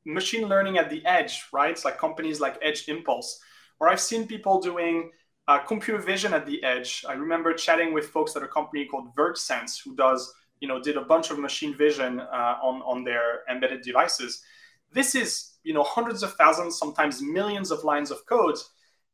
machine 0.04 0.48
learning 0.48 0.78
at 0.78 0.90
the 0.90 1.06
edge, 1.06 1.44
right? 1.52 1.70
It's 1.70 1.84
like 1.84 1.98
companies 1.98 2.40
like 2.40 2.58
Edge 2.62 2.88
Impulse. 2.88 3.38
Or 3.78 3.88
I've 3.88 4.00
seen 4.00 4.26
people 4.26 4.60
doing 4.60 5.12
uh, 5.46 5.60
computer 5.60 6.02
vision 6.02 6.34
at 6.34 6.44
the 6.46 6.64
edge. 6.64 7.04
I 7.08 7.12
remember 7.12 7.54
chatting 7.54 7.94
with 7.94 8.06
folks 8.08 8.34
at 8.34 8.42
a 8.42 8.48
company 8.48 8.86
called 8.86 9.14
VergeSense 9.14 9.80
who 9.84 9.94
does, 9.94 10.34
you 10.58 10.66
know, 10.66 10.82
did 10.82 10.96
a 10.96 11.02
bunch 11.02 11.30
of 11.30 11.38
machine 11.38 11.76
vision 11.76 12.18
uh, 12.18 12.56
on, 12.60 12.82
on 12.82 13.04
their 13.04 13.44
embedded 13.48 13.82
devices. 13.82 14.42
This 14.90 15.14
is 15.14 15.51
you 15.64 15.72
know 15.74 15.82
hundreds 15.82 16.22
of 16.22 16.32
thousands 16.34 16.78
sometimes 16.78 17.22
millions 17.22 17.70
of 17.70 17.84
lines 17.84 18.10
of 18.10 18.24
code 18.26 18.58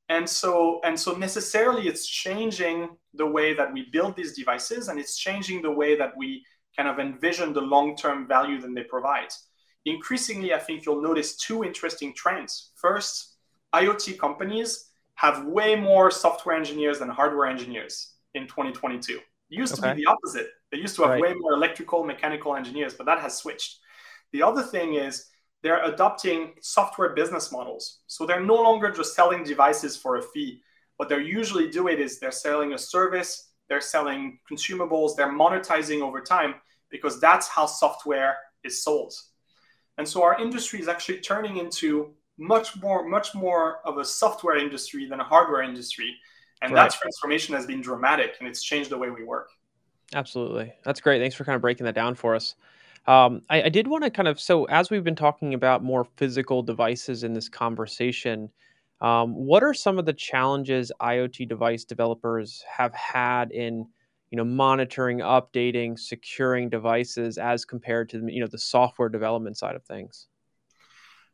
And 0.09 0.29
so, 0.29 0.81
and 0.85 0.99
so 0.99 1.13
necessarily 1.13 1.87
it's 1.87 2.07
changing 2.07 2.89
the 3.13 3.27
way 3.27 3.53
that 3.55 3.73
we 3.73 3.91
build 3.93 4.17
these 4.17 4.35
devices 4.35 4.89
and 4.89 4.99
it's 4.99 5.19
changing 5.19 5.61
the 5.63 5.71
way 5.71 5.97
that 5.97 6.17
we 6.17 6.45
kind 6.77 6.89
of 6.89 6.99
envision 6.99 7.53
the 7.53 7.61
long-term 7.61 8.27
value 8.27 8.61
that 8.61 8.75
they 8.75 8.85
provide. 8.85 9.29
Increasingly, 9.85 10.55
I 10.55 10.59
think 10.59 10.87
you'll 10.87 11.03
notice 11.03 11.37
two 11.37 11.63
interesting 11.63 12.15
trends. 12.15 12.71
First, 12.77 13.37
IoT 13.75 14.19
companies 14.19 14.91
have 15.15 15.45
way 15.45 15.75
more 15.75 16.11
software 16.11 16.57
engineers 16.57 17.01
than 17.01 17.09
hardware 17.09 17.47
engineers 17.47 18.15
in 18.35 18.47
2022. 18.47 19.15
It 19.15 19.23
used 19.51 19.79
okay. 19.79 19.91
to 19.91 19.95
be 19.95 20.03
the 20.03 20.11
opposite. 20.11 20.49
They 20.71 20.79
used 20.79 20.97
to 20.97 21.03
have 21.03 21.13
right. 21.13 21.23
way 21.23 21.35
more 21.35 21.53
electrical, 21.53 22.05
mechanical 22.05 22.55
engineers, 22.57 22.95
but 22.95 23.07
that 23.07 23.21
has 23.21 23.37
switched. 23.37 23.79
The 24.33 24.43
other 24.43 24.63
thing 24.63 24.95
is 24.95 25.27
they're 25.63 25.85
adopting 25.85 26.55
software 26.61 27.15
business 27.15 27.51
models. 27.51 27.99
So 28.07 28.27
they're 28.27 28.45
no 28.45 28.55
longer 28.55 28.91
just 28.91 29.15
selling 29.15 29.45
devices 29.45 29.97
for 29.97 30.17
a 30.17 30.23
fee. 30.23 30.63
What 30.97 31.09
they're 31.09 31.21
usually 31.21 31.69
doing 31.69 31.99
is 31.99 32.19
they're 32.19 32.31
selling 32.31 32.73
a 32.73 32.79
service, 32.79 33.51
they're 33.69 33.81
selling 33.81 34.39
consumables, 34.51 35.17
they're 35.17 35.33
monetizing 35.33 36.01
over 36.01 36.21
time 36.21 36.55
because 36.91 37.21
that's 37.21 37.49
how 37.49 37.67
software 37.67 38.37
is 38.65 38.83
sold. 38.83 39.15
And 39.99 40.09
so 40.09 40.23
our 40.23 40.41
industry 40.41 40.81
is 40.81 40.89
actually 40.89 41.19
turning 41.19 41.57
into 41.57 42.15
much 42.39 42.81
more, 42.81 43.07
much 43.07 43.35
more 43.35 43.79
of 43.85 43.99
a 43.99 44.05
software 44.05 44.57
industry 44.57 45.07
than 45.07 45.21
a 45.21 45.25
hardware 45.25 45.63
industry. 45.63 46.15
And 46.63 46.73
right. 46.73 46.91
that 46.91 46.99
transformation 46.99 47.55
has 47.55 47.67
been 47.67 47.81
dramatic 47.81 48.37
and 48.39 48.49
it's 48.49 48.63
changed 48.63 48.91
the 48.91 48.99
way 48.99 49.11
we 49.11 49.25
work. 49.25 49.51
Absolutely. 50.15 50.73
That's 50.85 51.01
great. 51.01 51.21
Thanks 51.21 51.35
for 51.35 51.45
kind 51.45 51.57
of 51.57 51.63
breaking 51.63 51.85
that 51.85 51.95
down 51.95 52.15
for 52.15 52.35
us. 52.35 52.55
Um, 53.09 53.41
I, 53.49 53.63
I, 53.63 53.69
did 53.71 53.89
want 53.89 54.05
to 54.05 54.11
kind 54.11 54.29
of 54.29 54.39
so 54.39 54.67
as 54.67 54.91
we've 54.91 55.03
been 55.03 55.17
talking 55.17 55.55
about 55.55 55.83
more 55.83 56.07
physical 56.19 56.63
devices 56.63 57.25
in 57.25 57.33
this 57.33 57.49
conversation, 57.49 58.51
um, 59.01 59.35
what 59.35 59.63
are 59.63 59.73
some 59.73 59.99
of 59.99 60.05
the 60.05 60.13
challenges 60.13 60.93
IoT 61.01 61.49
device 61.49 61.85
developers 61.85 62.63
have 62.71 62.93
had 62.93 63.51
in 63.51 63.87
you 64.31 64.37
know 64.37 64.45
monitoring, 64.45 65.21
updating, 65.21 65.99
securing 65.99 66.69
devices 66.69 67.39
as 67.39 67.65
compared 67.65 68.11
to 68.11 68.23
you 68.29 68.41
know 68.41 68.47
the 68.47 68.59
software 68.59 69.09
development 69.09 69.57
side 69.57 69.75
of 69.75 69.83
things? 69.85 70.27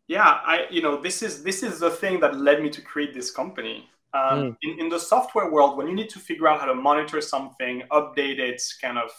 Yeah, 0.07 0.23
I 0.47 0.67
you 0.71 0.81
know 0.81 1.03
this 1.03 1.25
is 1.25 1.43
this 1.43 1.65
is 1.65 1.81
the 1.81 1.91
thing 1.91 2.21
that 2.21 2.37
led 2.37 2.63
me 2.63 2.71
to 2.71 2.83
create 2.83 3.15
this 3.15 3.33
company. 3.33 3.91
Um, 4.13 4.39
mm. 4.39 4.57
in, 4.63 4.79
in 4.79 4.89
the 4.89 5.01
software 5.01 5.51
world, 5.51 5.77
when 5.77 5.89
you 5.89 5.95
need 5.97 6.11
to 6.11 6.21
figure 6.21 6.47
out 6.47 6.61
how 6.61 6.67
to 6.67 6.75
monitor 6.77 7.21
something, 7.21 7.83
update 7.91 8.39
it, 8.39 8.63
kind 8.81 8.97
of 8.97 9.11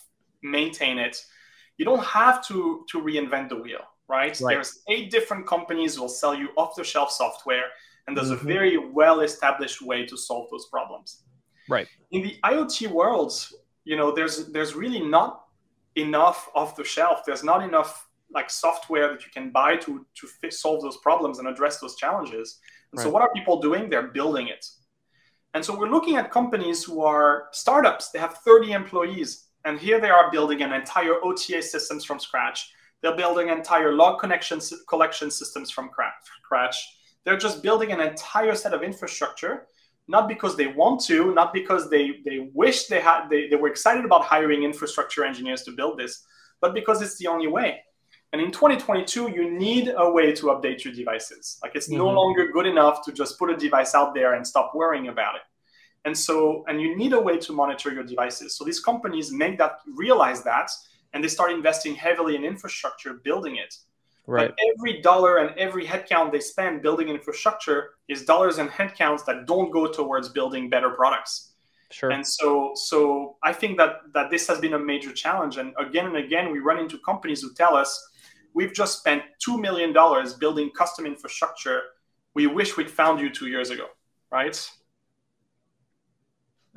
maintain 0.42 1.00
it, 1.00 1.18
you 1.78 1.86
don't 1.86 2.04
have 2.04 2.46
to 2.48 2.86
to 2.90 3.02
reinvent 3.02 3.50
the 3.50 3.56
wheel 3.56 3.82
right, 4.08 4.40
right. 4.42 4.54
there's 4.54 4.82
eight 4.90 5.12
different 5.12 5.48
companies 5.48 6.00
will 6.00 6.10
sell 6.10 6.36
you 6.36 6.50
off 6.58 6.76
the 6.76 6.84
shelf 6.84 7.12
software 7.12 7.66
and 8.08 8.16
there's 8.16 8.30
mm-hmm. 8.32 8.48
a 8.48 8.54
very 8.54 8.78
well 8.78 9.22
established 9.22 9.82
way 9.82 10.06
to 10.06 10.16
solve 10.16 10.48
those 10.52 10.68
problems. 10.68 11.24
Right. 11.68 11.88
In 12.12 12.22
the 12.22 12.36
iot 12.44 12.92
world 12.92 13.34
you 13.84 13.96
know 13.96 14.12
there's 14.12 14.52
there's 14.52 14.76
really 14.76 15.02
not 15.02 15.44
enough 15.96 16.50
off 16.56 16.76
the 16.76 16.84
shelf 16.84 17.22
there's 17.26 17.44
not 17.44 17.64
enough 17.64 18.08
like 18.32 18.50
software 18.50 19.10
that 19.10 19.24
you 19.26 19.32
can 19.32 19.50
buy 19.50 19.76
to 19.78 20.06
to 20.16 20.28
fit, 20.28 20.54
solve 20.54 20.82
those 20.82 20.98
problems 20.98 21.40
and 21.40 21.48
address 21.48 21.80
those 21.80 21.96
challenges. 21.96 22.60
And 22.92 23.00
right. 23.00 23.04
so 23.04 23.10
what 23.10 23.22
are 23.22 23.32
people 23.34 23.62
doing? 23.62 23.90
They're 23.90 24.08
building 24.08 24.48
it. 24.48 24.66
And 25.54 25.64
so 25.64 25.78
we're 25.78 25.90
looking 25.90 26.18
at 26.18 26.32
companies 26.32 26.84
who 26.84 27.02
are 27.02 27.48
startups. 27.52 28.10
They 28.10 28.20
have 28.20 28.40
30 28.40 28.74
employees 28.74 29.45
and 29.66 29.80
here 29.80 30.00
they 30.00 30.10
are 30.10 30.32
building 30.32 30.62
an 30.62 30.72
entire 30.72 31.16
OTA 31.24 31.62
systems 31.62 32.06
from 32.06 32.20
scratch. 32.20 32.72
They're 33.02 33.18
building 33.18 33.50
entire 33.50 33.94
log 33.94 34.20
connection 34.20 34.60
collection 34.88 35.30
systems 35.30 35.70
from 35.72 35.90
scratch. 36.44 36.76
They're 37.24 37.38
just 37.38 37.64
building 37.64 37.92
an 37.92 38.00
entire 38.00 38.56
set 38.56 38.74
of 38.74 38.84
infrastructure, 38.84 39.68
not 40.08 40.28
because 40.28 40.56
they 40.56 40.68
want 40.68 41.02
to, 41.06 41.34
not 41.34 41.54
because 41.54 41.90
they, 41.90 42.22
they 42.24 42.50
wish 42.54 42.86
they 42.86 43.02
had 43.02 43.28
they, 43.30 43.48
they 43.50 43.56
were 43.56 43.68
excited 43.68 44.06
about 44.06 44.24
hiring 44.24 44.64
infrastructure 44.64 45.26
engineers 45.26 45.64
to 45.64 45.72
build 45.72 46.00
this, 46.00 46.24
but 46.62 46.74
because 46.74 47.02
it's 47.02 47.18
the 47.18 47.28
only 47.28 47.48
way. 47.48 47.82
And 48.34 48.42
in 48.42 48.52
2022, 48.52 49.32
you 49.32 49.50
need 49.50 49.94
a 49.96 50.10
way 50.10 50.34
to 50.34 50.48
update 50.48 50.84
your 50.84 50.94
devices. 50.94 51.58
Like 51.64 51.76
it's 51.76 51.88
mm-hmm. 51.88 51.98
no 51.98 52.10
longer 52.10 52.52
good 52.52 52.66
enough 52.66 53.04
to 53.06 53.12
just 53.12 53.40
put 53.40 53.50
a 53.50 53.58
device 53.58 53.96
out 53.96 54.14
there 54.14 54.34
and 54.34 54.46
stop 54.46 54.74
worrying 54.76 55.08
about 55.08 55.36
it. 55.36 55.42
And 56.06 56.16
so, 56.16 56.64
and 56.68 56.80
you 56.80 56.96
need 56.96 57.14
a 57.14 57.20
way 57.20 57.38
to 57.40 57.52
monitor 57.52 57.92
your 57.92 58.04
devices. 58.04 58.56
So 58.56 58.64
these 58.64 58.80
companies 58.80 59.32
make 59.32 59.58
that 59.58 59.80
realize 59.96 60.44
that, 60.44 60.70
and 61.14 61.24
they 61.24 61.28
start 61.28 61.52
investing 61.52 61.96
heavily 61.96 62.36
in 62.36 62.46
infrastructure, 62.46 63.14
building 63.14 63.56
it. 63.58 63.76
Right. 64.28 64.50
But 64.50 64.58
every 64.72 65.02
dollar 65.02 65.38
and 65.38 65.58
every 65.58 65.86
headcount 65.86 66.32
they 66.32 66.40
spend 66.40 66.82
building 66.82 67.10
infrastructure 67.10 67.92
is 68.08 68.24
dollars 68.24 68.60
and 68.60 68.70
headcounts 68.70 69.26
that 69.26 69.46
don't 69.48 69.72
go 69.72 69.92
towards 69.92 70.30
building 70.30 70.70
better 70.70 70.92
products. 70.92 71.54
Sure. 71.92 72.12
And 72.12 72.26
so, 72.26 72.74
so 72.76 73.38
I 73.44 73.54
think 73.54 73.78
that 73.78 74.02
that 74.14 74.30
this 74.30 74.48
has 74.48 74.60
been 74.60 74.74
a 74.74 74.80
major 74.80 75.12
challenge. 75.12 75.58
And 75.58 75.74
again 75.80 76.06
and 76.06 76.18
again, 76.18 76.52
we 76.52 76.60
run 76.60 76.80
into 76.80 76.98
companies 77.00 77.42
who 77.42 77.54
tell 77.54 77.76
us, 77.76 77.92
"We've 78.54 78.74
just 78.74 79.00
spent 79.00 79.24
two 79.40 79.60
million 79.60 79.94
dollars 79.94 80.34
building 80.34 80.72
custom 80.72 81.06
infrastructure. 81.06 81.82
We 82.34 82.48
wish 82.48 82.78
we'd 82.78 82.90
found 82.90 83.20
you 83.22 83.30
two 83.30 83.48
years 83.48 83.70
ago." 83.70 83.88
Right 84.32 84.60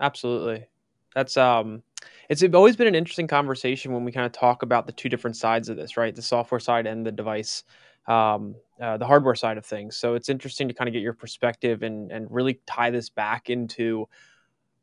absolutely. 0.01 0.67
That's 1.15 1.37
um 1.37 1.83
it's 2.29 2.45
always 2.55 2.77
been 2.77 2.87
an 2.87 2.95
interesting 2.95 3.27
conversation 3.27 3.93
when 3.93 4.05
we 4.05 4.13
kind 4.13 4.27
of 4.27 4.33
talk 4.33 4.63
about 4.63 4.87
the 4.87 4.93
two 4.93 5.09
different 5.09 5.37
sides 5.37 5.69
of 5.69 5.77
this, 5.77 5.97
right? 5.97 6.15
The 6.15 6.23
software 6.23 6.61
side 6.61 6.87
and 6.87 7.05
the 7.05 7.13
device, 7.13 7.65
um, 8.07 8.55
uh, 8.81 8.99
the 8.99 9.07
hardware 9.07 9.35
side 9.35 9.57
of 9.59 9.65
things. 9.65 9.97
So 9.97 10.15
it's 10.15 10.29
interesting 10.29 10.69
to 10.69 10.75
kind 10.75 10.89
of 10.89 10.93
get 10.93 11.03
your 11.03 11.15
perspective 11.15 11.83
and 11.83 12.13
and 12.13 12.31
really 12.31 12.61
tie 12.67 12.91
this 12.91 13.09
back 13.09 13.51
into 13.51 14.09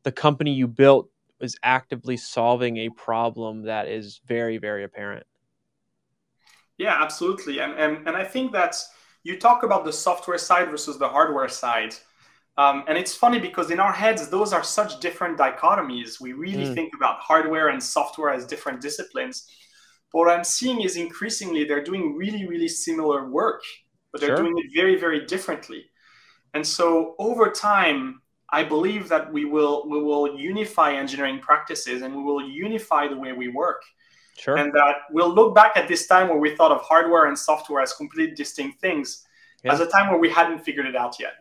the 0.04 0.12
company 0.12 0.52
you 0.52 0.68
built 0.68 1.10
is 1.42 1.58
actively 1.64 2.18
solving 2.18 2.78
a 2.78 2.90
problem 2.90 3.64
that 3.64 3.88
is 3.88 4.22
very 4.28 4.58
very 4.58 4.84
apparent. 4.84 5.26
Yeah, 6.78 7.02
absolutely, 7.02 7.60
and 7.60 7.74
and 7.74 8.08
and 8.08 8.18
I 8.18 8.24
think 8.24 8.52
that's 8.52 8.90
you 9.24 9.40
talk 9.40 9.64
about 9.64 9.86
the 9.86 9.94
software 9.94 10.38
side 10.38 10.70
versus 10.70 10.98
the 10.98 11.10
hardware 11.10 11.50
side. 11.50 11.96
Um, 12.58 12.86
and 12.88 12.98
it's 12.98 13.14
funny 13.14 13.40
because 13.40 13.70
in 13.70 13.80
our 13.80 13.92
heads, 13.92 14.30
those 14.30 14.54
are 14.54 14.64
such 14.64 15.00
different 15.02 15.38
dichotomies. 15.38 16.22
We 16.22 16.34
really 16.34 16.66
mm. 16.66 16.74
think 16.74 16.96
about 16.96 17.20
hardware 17.20 17.70
and 17.70 17.84
software 17.84 18.30
as 18.30 18.46
different 18.46 18.82
disciplines. 18.82 19.48
But 20.14 20.20
what 20.20 20.30
I'm 20.30 20.46
seeing 20.46 20.82
is 20.82 20.96
increasingly 20.96 21.66
they're 21.66 21.84
doing 21.84 22.16
really, 22.16 22.48
really 22.48 22.70
similar 22.70 23.30
work, 23.30 23.62
but 24.12 24.22
they're 24.22 24.38
sure. 24.38 24.46
doing 24.46 24.58
it 24.58 24.72
very, 24.74 24.98
very 24.98 25.26
differently. 25.26 25.86
And 26.54 26.66
so 26.66 27.16
over 27.20 27.52
time, 27.52 28.22
I 28.50 28.64
believe 28.64 29.10
that 29.10 29.34
we 29.34 29.44
will 29.44 29.86
we 29.90 30.02
will 30.02 30.40
unify 30.40 30.94
engineering 30.94 31.40
practices 31.40 32.02
and 32.04 32.16
we 32.16 32.24
will 32.24 32.48
unify 32.48 33.10
the 33.10 33.18
way 33.18 33.34
we 33.34 33.50
work. 33.50 33.82
Sure. 34.38 34.58
And 34.58 34.72
that 34.74 34.96
we'll 35.12 35.34
look 35.34 35.56
back 35.56 35.76
at 35.76 35.88
this 35.90 36.08
time 36.08 36.30
where 36.30 36.38
we 36.38 36.56
thought 36.56 36.72
of 36.72 36.82
hardware 36.82 37.26
and 37.26 37.38
software 37.38 37.82
as 37.82 37.94
completely 37.94 38.36
distinct 38.36 38.80
things 38.80 39.26
yeah. 39.64 39.74
as 39.74 39.80
a 39.80 39.88
time 39.88 40.10
where 40.10 40.20
we 40.20 40.30
hadn't 40.30 40.60
figured 40.60 40.86
it 40.86 40.96
out 40.96 41.20
yet. 41.20 41.34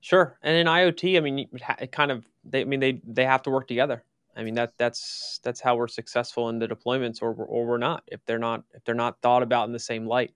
Sure, 0.00 0.38
and 0.42 0.56
in 0.56 0.66
IoT, 0.66 1.16
I 1.16 1.20
mean, 1.20 1.48
it 1.78 1.92
kind 1.92 2.10
of 2.10 2.26
they, 2.44 2.62
I 2.62 2.64
mean, 2.64 2.80
they 2.80 3.00
they 3.06 3.24
have 3.24 3.42
to 3.42 3.50
work 3.50 3.68
together. 3.68 4.04
I 4.36 4.44
mean 4.44 4.54
that 4.54 4.72
that's 4.78 5.40
that's 5.42 5.60
how 5.60 5.76
we're 5.76 5.88
successful 5.88 6.48
in 6.48 6.58
the 6.58 6.68
deployments, 6.68 7.20
or 7.20 7.32
or 7.34 7.66
we're 7.66 7.78
not 7.78 8.04
if 8.06 8.24
they're 8.24 8.38
not 8.38 8.64
if 8.72 8.84
they're 8.84 8.94
not 8.94 9.20
thought 9.20 9.42
about 9.42 9.66
in 9.66 9.72
the 9.72 9.78
same 9.78 10.06
light. 10.06 10.32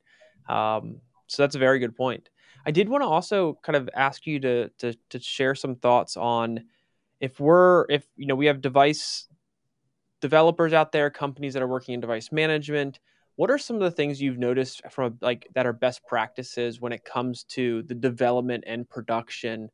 Um, 0.48 1.00
so 1.28 1.42
that's 1.42 1.54
a 1.54 1.58
very 1.60 1.78
good 1.78 1.96
point. 1.96 2.28
I 2.66 2.70
did 2.70 2.88
want 2.88 3.02
to 3.02 3.06
also 3.08 3.58
kind 3.62 3.76
of 3.76 3.88
ask 3.94 4.26
you 4.26 4.38
to 4.40 4.68
to 4.80 4.94
to 5.10 5.18
share 5.20 5.54
some 5.54 5.76
thoughts 5.76 6.16
on 6.16 6.64
if 7.20 7.40
we're 7.40 7.86
if 7.88 8.04
you 8.16 8.26
know 8.26 8.34
we 8.34 8.46
have 8.46 8.60
device 8.60 9.28
developers 10.20 10.72
out 10.72 10.92
there, 10.92 11.10
companies 11.10 11.54
that 11.54 11.62
are 11.62 11.68
working 11.68 11.94
in 11.94 12.00
device 12.00 12.32
management 12.32 12.98
what 13.36 13.50
are 13.50 13.58
some 13.58 13.76
of 13.76 13.82
the 13.82 13.90
things 13.90 14.20
you've 14.20 14.38
noticed 14.38 14.82
from 14.90 15.18
like 15.20 15.48
that 15.54 15.66
are 15.66 15.72
best 15.72 16.04
practices 16.06 16.80
when 16.80 16.92
it 16.92 17.04
comes 17.04 17.44
to 17.44 17.82
the 17.82 17.94
development 17.94 18.64
and 18.66 18.88
production 18.88 19.70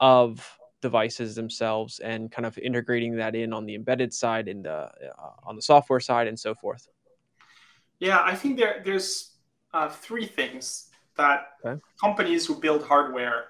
of 0.00 0.58
devices 0.80 1.34
themselves 1.34 2.00
and 2.00 2.32
kind 2.32 2.44
of 2.44 2.58
integrating 2.58 3.16
that 3.16 3.36
in 3.36 3.52
on 3.52 3.66
the 3.66 3.74
embedded 3.74 4.12
side 4.12 4.48
and 4.48 4.64
the 4.64 4.70
uh, 5.18 5.30
on 5.44 5.56
the 5.56 5.62
software 5.62 6.00
side 6.00 6.26
and 6.26 6.38
so 6.38 6.54
forth? 6.54 6.88
Yeah 7.98 8.22
i 8.22 8.34
think 8.34 8.58
there, 8.58 8.82
there's 8.84 9.32
uh, 9.74 9.88
three 9.88 10.26
things 10.26 10.90
that 11.16 11.52
okay. 11.64 11.80
companies 12.00 12.46
who 12.46 12.54
build 12.54 12.82
hardware 12.82 13.46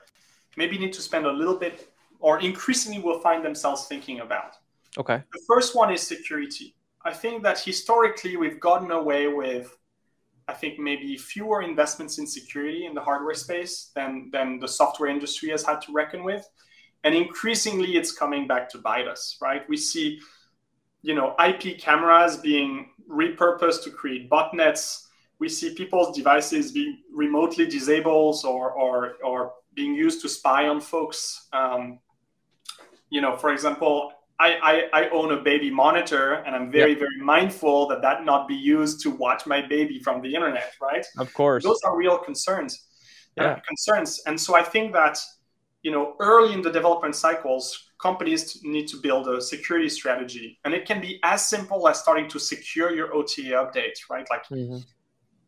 maybe 0.57 0.79
need 0.79 0.93
to 0.93 1.03
spend 1.03 1.27
a 1.27 1.33
little 1.33 1.57
bit 1.57 1.93
or 2.19 2.41
increasingly 2.41 3.01
will 3.01 3.21
find 3.21 3.45
themselves 3.45 3.87
thinking 3.87 4.21
about. 4.21 4.57
Okay. 4.99 5.23
The 5.33 5.41
first 5.47 5.75
one 5.75 5.93
is 5.93 6.01
security 6.01 6.75
I 7.05 7.13
think 7.13 7.43
that 7.43 7.59
historically 7.59 8.37
we've 8.37 8.61
gotten 8.61 8.91
away 8.91 9.27
with, 9.29 9.77
I 10.49 10.53
think 10.55 10.79
maybe 10.79 11.17
fewer 11.17 11.63
investments 11.63 12.19
in 12.19 12.27
security 12.27 12.87
in 12.87 12.95
the 12.95 13.01
hardware 13.01 13.35
space 13.35 13.91
than 13.95 14.31
than 14.33 14.59
the 14.59 14.69
software 14.69 15.09
industry 15.09 15.51
has 15.51 15.65
had 15.65 15.81
to 15.83 15.93
reckon 15.93 16.25
with, 16.25 16.49
and 17.05 17.15
increasingly 17.15 17.97
it's 17.97 18.13
coming 18.13 18.47
back 18.47 18.69
to 18.71 18.79
bite 18.79 19.09
us. 19.09 19.39
Right? 19.41 19.69
We 19.69 19.77
see, 19.77 20.21
you 21.03 21.15
know, 21.15 21.35
IP 21.45 21.79
cameras 21.79 22.37
being 22.37 22.91
repurposed 23.09 23.85
to 23.85 23.91
create 23.91 24.31
botnets. 24.31 25.07
We 25.39 25.49
see 25.49 25.75
people's 25.75 26.17
devices 26.17 26.73
being 26.73 26.99
remotely 27.13 27.67
disabled 27.67 28.41
or 28.45 28.73
or 28.73 29.15
or 29.25 29.53
being 29.75 29.95
used 29.95 30.23
to 30.23 30.29
spy 30.29 30.69
on 30.69 30.81
folks. 30.81 31.49
Um, 31.53 31.99
you 33.11 33.21
know, 33.21 33.37
for 33.37 33.53
example, 33.53 34.13
I, 34.43 34.49
I, 34.71 35.03
I, 35.03 35.09
own 35.11 35.31
a 35.33 35.41
baby 35.41 35.71
monitor 35.71 36.43
and 36.45 36.55
I'm 36.57 36.69
very, 36.71 36.91
yep. 36.91 36.99
very 36.99 37.19
mindful 37.21 37.87
that 37.89 38.03
that 38.03 38.25
not 38.25 38.49
be 38.49 38.57
used 38.57 39.01
to 39.03 39.11
watch 39.11 39.47
my 39.47 39.61
baby 39.65 40.01
from 40.01 40.21
the 40.21 40.35
internet, 40.35 40.73
right? 40.81 41.07
Of 41.17 41.33
course. 41.33 41.63
Those 41.63 41.81
are 41.85 41.97
real 41.97 42.19
concerns. 42.19 42.87
Uh, 43.39 43.45
yeah. 43.45 43.51
Uh, 43.51 43.61
concerns. 43.61 44.21
And 44.27 44.41
so 44.41 44.57
I 44.57 44.63
think 44.63 44.93
that, 44.95 45.19
you 45.85 45.93
know, 45.93 46.17
early 46.19 46.53
in 46.55 46.61
the 46.61 46.73
development 46.73 47.15
cycles, 47.15 47.91
companies 48.01 48.61
need 48.65 48.89
to 48.89 48.97
build 48.97 49.29
a 49.29 49.41
security 49.41 49.89
strategy. 49.89 50.59
And 50.65 50.75
it 50.75 50.87
can 50.87 51.01
be 51.01 51.21
as 51.23 51.47
simple 51.47 51.89
as 51.89 52.01
starting 52.01 52.29
to 52.31 52.41
secure 52.41 52.93
your 52.93 53.15
OTA 53.15 53.53
update, 53.63 53.99
right? 54.11 54.27
Like 54.29 54.45
mm-hmm 54.47 54.79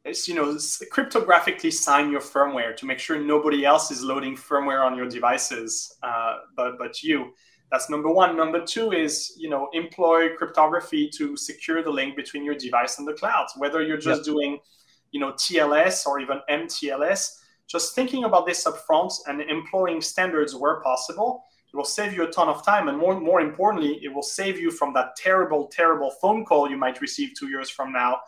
is 0.04 0.28
you 0.28 0.34
know 0.34 0.54
cryptographically 0.92 1.72
sign 1.72 2.10
your 2.10 2.20
firmware 2.20 2.76
to 2.76 2.84
make 2.84 2.98
sure 2.98 3.18
nobody 3.18 3.64
else 3.64 3.90
is 3.90 4.02
loading 4.02 4.36
firmware 4.36 4.84
on 4.84 4.96
your 4.96 5.08
devices 5.08 5.96
uh, 6.02 6.36
but 6.56 6.76
but 6.78 7.02
you 7.02 7.32
that's 7.74 7.90
number 7.90 8.10
one 8.10 8.36
number 8.36 8.64
two 8.64 8.92
is 8.92 9.34
you 9.36 9.48
know 9.48 9.68
employ 9.72 10.34
cryptography 10.36 11.08
to 11.08 11.36
secure 11.36 11.82
the 11.82 11.90
link 11.90 12.14
between 12.14 12.44
your 12.44 12.54
device 12.54 12.98
and 12.98 13.08
the 13.08 13.12
cloud 13.12 13.46
whether 13.56 13.82
you're 13.82 14.04
just 14.10 14.20
yep. 14.20 14.32
doing 14.32 14.58
you 15.10 15.18
know 15.18 15.32
tls 15.32 16.06
or 16.06 16.20
even 16.20 16.38
mtls 16.48 17.40
just 17.66 17.94
thinking 17.94 18.24
about 18.24 18.46
this 18.46 18.64
up 18.66 18.78
front 18.86 19.12
and 19.26 19.40
employing 19.40 20.00
standards 20.00 20.54
where 20.54 20.80
possible 20.82 21.44
it 21.72 21.76
will 21.76 21.84
save 21.84 22.12
you 22.14 22.22
a 22.22 22.30
ton 22.30 22.48
of 22.48 22.64
time 22.64 22.86
and 22.88 22.96
more 22.96 23.18
more 23.18 23.40
importantly 23.40 23.98
it 24.04 24.14
will 24.14 24.22
save 24.22 24.56
you 24.60 24.70
from 24.70 24.94
that 24.94 25.16
terrible 25.16 25.66
terrible 25.66 26.10
phone 26.22 26.44
call 26.44 26.70
you 26.70 26.76
might 26.76 27.00
receive 27.00 27.32
two 27.36 27.48
years 27.48 27.68
from 27.68 27.92
now 27.92 28.20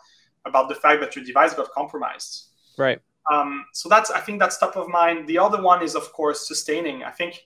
about 0.47 0.69
the 0.69 0.75
fact 0.75 1.01
that 1.01 1.15
your 1.15 1.23
device 1.25 1.53
got 1.53 1.69
compromised. 1.71 2.47
Right. 2.77 2.99
Um, 3.31 3.65
so 3.73 3.89
that's 3.89 4.09
I 4.09 4.19
think 4.19 4.39
that's 4.39 4.57
top 4.57 4.77
of 4.77 4.87
mind. 4.87 5.27
The 5.27 5.37
other 5.37 5.61
one 5.61 5.83
is 5.83 5.95
of 5.95 6.11
course 6.13 6.47
sustaining. 6.47 7.03
I 7.03 7.11
think 7.11 7.43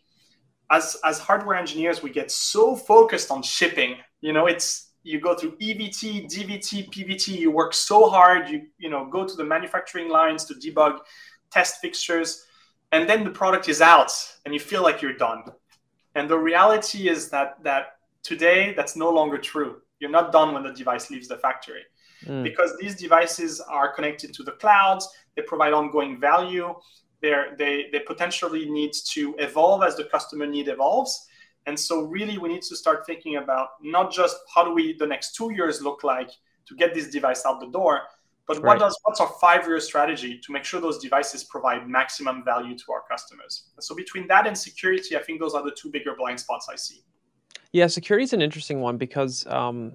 as 0.72 0.98
as 1.04 1.20
hardware 1.20 1.56
engineers, 1.56 2.02
we 2.02 2.10
get 2.10 2.32
so 2.32 2.76
focused 2.76 3.30
on 3.30 3.44
shipping. 3.44 3.98
You 4.22 4.34
know, 4.34 4.48
it's 4.48 4.92
you 5.04 5.20
go 5.20 5.36
through 5.36 5.58
EVT, 5.58 6.32
DVT, 6.32 6.90
PVT. 6.90 7.40
You 7.40 7.52
work 7.52 7.74
so 7.74 8.10
hard. 8.10 8.50
You 8.50 8.68
you 8.78 8.90
know 8.90 9.06
go 9.10 9.28
to 9.28 9.36
the 9.36 9.44
manufacturing 9.44 10.10
lines 10.10 10.46
to 10.46 10.54
debug, 10.56 11.00
test 11.52 11.82
fixtures, 11.82 12.46
and 12.92 13.10
then 13.10 13.24
the 13.24 13.32
product 13.32 13.68
is 13.70 13.82
out, 13.82 14.12
and 14.46 14.54
you 14.54 14.60
feel 14.60 14.82
like 14.82 15.02
you're 15.02 15.18
done. 15.18 15.44
And 16.16 16.30
the 16.30 16.38
reality 16.38 17.10
is 17.10 17.30
that 17.30 17.62
that 17.64 17.98
today 18.24 18.74
that's 18.76 18.96
no 18.96 19.10
longer 19.10 19.38
true. 19.38 19.82
You're 20.00 20.10
not 20.10 20.32
done 20.32 20.54
when 20.54 20.64
the 20.64 20.74
device 20.74 21.12
leaves 21.12 21.28
the 21.28 21.38
factory 21.38 21.84
mm. 22.26 22.44
because 22.44 22.76
these 22.80 22.96
devices 22.96 23.60
are 23.62 23.94
connected 23.94 24.34
to 24.34 24.44
the 24.44 24.54
clouds. 24.54 25.08
They 25.36 25.44
provide 25.44 25.74
ongoing 25.74 26.20
value. 26.20 26.74
They 27.22 27.90
they 27.92 28.00
potentially 28.00 28.70
need 28.70 28.94
to 29.12 29.36
evolve 29.38 29.84
as 29.84 29.96
the 29.96 30.06
customer 30.06 30.46
need 30.46 30.68
evolves. 30.68 31.28
And 31.68 31.80
so, 31.80 32.04
really, 32.06 32.38
we 32.38 32.50
need 32.50 32.64
to 32.64 32.76
start 32.76 33.06
thinking 33.06 33.36
about 33.36 33.70
not 33.84 34.12
just 34.12 34.38
how 34.54 34.64
do 34.64 34.74
we 34.74 34.98
the 34.98 35.06
next 35.06 35.36
two 35.36 35.54
years 35.54 35.82
look 35.82 36.04
like 36.04 36.32
to 36.66 36.76
get 36.76 36.94
this 36.94 37.10
device 37.10 37.46
out 37.46 37.60
the 37.60 37.68
door, 37.68 38.02
but 38.48 38.58
right. 38.58 38.66
what 38.66 38.80
does 38.80 38.98
what's 39.04 39.22
our 39.22 39.32
five 39.40 39.68
year 39.68 39.80
strategy 39.80 40.40
to 40.44 40.52
make 40.52 40.64
sure 40.64 40.82
those 40.82 40.98
devices 40.98 41.44
provide 41.44 41.88
maximum 41.88 42.44
value 42.44 42.76
to 42.78 42.92
our 42.92 43.04
customers? 43.10 43.70
And 43.76 43.84
so, 43.84 43.94
between 43.96 44.28
that 44.28 44.48
and 44.48 44.58
security, 44.58 45.16
I 45.16 45.22
think 45.22 45.40
those 45.40 45.54
are 45.54 45.64
the 45.64 45.72
two 45.72 45.92
bigger 45.92 46.16
blind 46.16 46.40
spots 46.40 46.68
I 46.72 46.76
see. 46.76 47.04
Yeah, 47.72 47.88
security 47.88 48.24
is 48.24 48.34
an 48.34 48.42
interesting 48.42 48.82
one 48.82 48.98
because 48.98 49.46
um, 49.48 49.94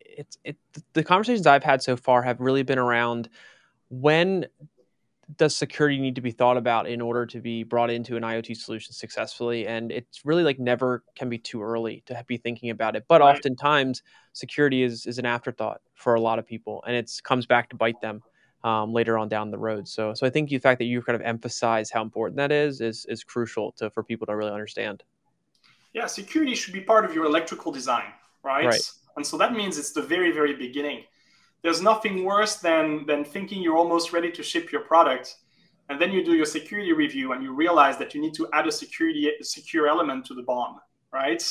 it's 0.00 0.38
it 0.44 0.56
the 0.92 1.02
conversations 1.02 1.46
I've 1.46 1.64
had 1.64 1.82
so 1.82 1.96
far 1.96 2.22
have 2.22 2.40
really 2.40 2.62
been 2.62 2.78
around 2.78 3.28
when 3.90 4.46
does 5.36 5.54
security 5.54 5.98
need 5.98 6.14
to 6.14 6.20
be 6.20 6.30
thought 6.30 6.56
about 6.56 6.88
in 6.88 7.00
order 7.00 7.26
to 7.26 7.40
be 7.40 7.62
brought 7.62 7.90
into 7.90 8.16
an 8.16 8.22
IoT 8.22 8.56
solution 8.56 8.92
successfully? 8.92 9.66
And 9.66 9.90
it's 9.90 10.24
really 10.24 10.42
like 10.42 10.58
never 10.58 11.02
can 11.16 11.28
be 11.28 11.38
too 11.38 11.62
early 11.62 12.02
to 12.06 12.24
be 12.26 12.36
thinking 12.36 12.70
about 12.70 12.96
it. 12.96 13.04
But 13.08 13.20
right. 13.20 13.34
oftentimes, 13.34 14.02
security 14.32 14.82
is 14.82 15.06
is 15.06 15.18
an 15.18 15.26
afterthought 15.26 15.80
for 15.94 16.14
a 16.14 16.20
lot 16.20 16.38
of 16.38 16.46
people, 16.46 16.82
and 16.86 16.96
it 16.96 17.10
comes 17.22 17.46
back 17.46 17.70
to 17.70 17.76
bite 17.76 18.00
them 18.00 18.22
um, 18.64 18.92
later 18.92 19.18
on 19.18 19.28
down 19.28 19.50
the 19.50 19.58
road. 19.58 19.86
So, 19.86 20.14
so 20.14 20.26
I 20.26 20.30
think 20.30 20.48
the 20.48 20.58
fact 20.58 20.78
that 20.78 20.86
you 20.86 21.02
kind 21.02 21.16
of 21.16 21.22
emphasize 21.22 21.90
how 21.90 22.02
important 22.02 22.36
that 22.38 22.52
is 22.52 22.80
is 22.80 23.06
is 23.06 23.22
crucial 23.22 23.72
to 23.72 23.90
for 23.90 24.02
people 24.02 24.26
to 24.26 24.36
really 24.36 24.52
understand. 24.52 25.02
Yeah, 25.92 26.06
security 26.06 26.54
should 26.54 26.74
be 26.74 26.80
part 26.80 27.04
of 27.04 27.14
your 27.14 27.24
electrical 27.24 27.70
design, 27.70 28.12
right? 28.42 28.66
Right. 28.66 28.90
And 29.16 29.24
so 29.24 29.38
that 29.38 29.52
means 29.52 29.78
it's 29.78 29.92
the 29.92 30.02
very, 30.02 30.32
very 30.32 30.54
beginning. 30.54 31.04
There's 31.64 31.82
nothing 31.82 32.24
worse 32.24 32.56
than, 32.56 33.04
than 33.06 33.24
thinking 33.24 33.60
you're 33.60 33.76
almost 33.76 34.12
ready 34.12 34.30
to 34.30 34.42
ship 34.44 34.70
your 34.70 34.82
product. 34.82 35.34
And 35.88 36.00
then 36.00 36.12
you 36.12 36.24
do 36.24 36.34
your 36.34 36.46
security 36.46 36.92
review 36.92 37.32
and 37.32 37.42
you 37.42 37.52
realize 37.52 37.98
that 37.98 38.14
you 38.14 38.20
need 38.20 38.34
to 38.34 38.46
add 38.52 38.68
a 38.68 38.72
security 38.72 39.28
a 39.28 39.44
secure 39.44 39.88
element 39.88 40.24
to 40.26 40.34
the 40.34 40.42
BOM 40.42 40.78
right? 41.14 41.42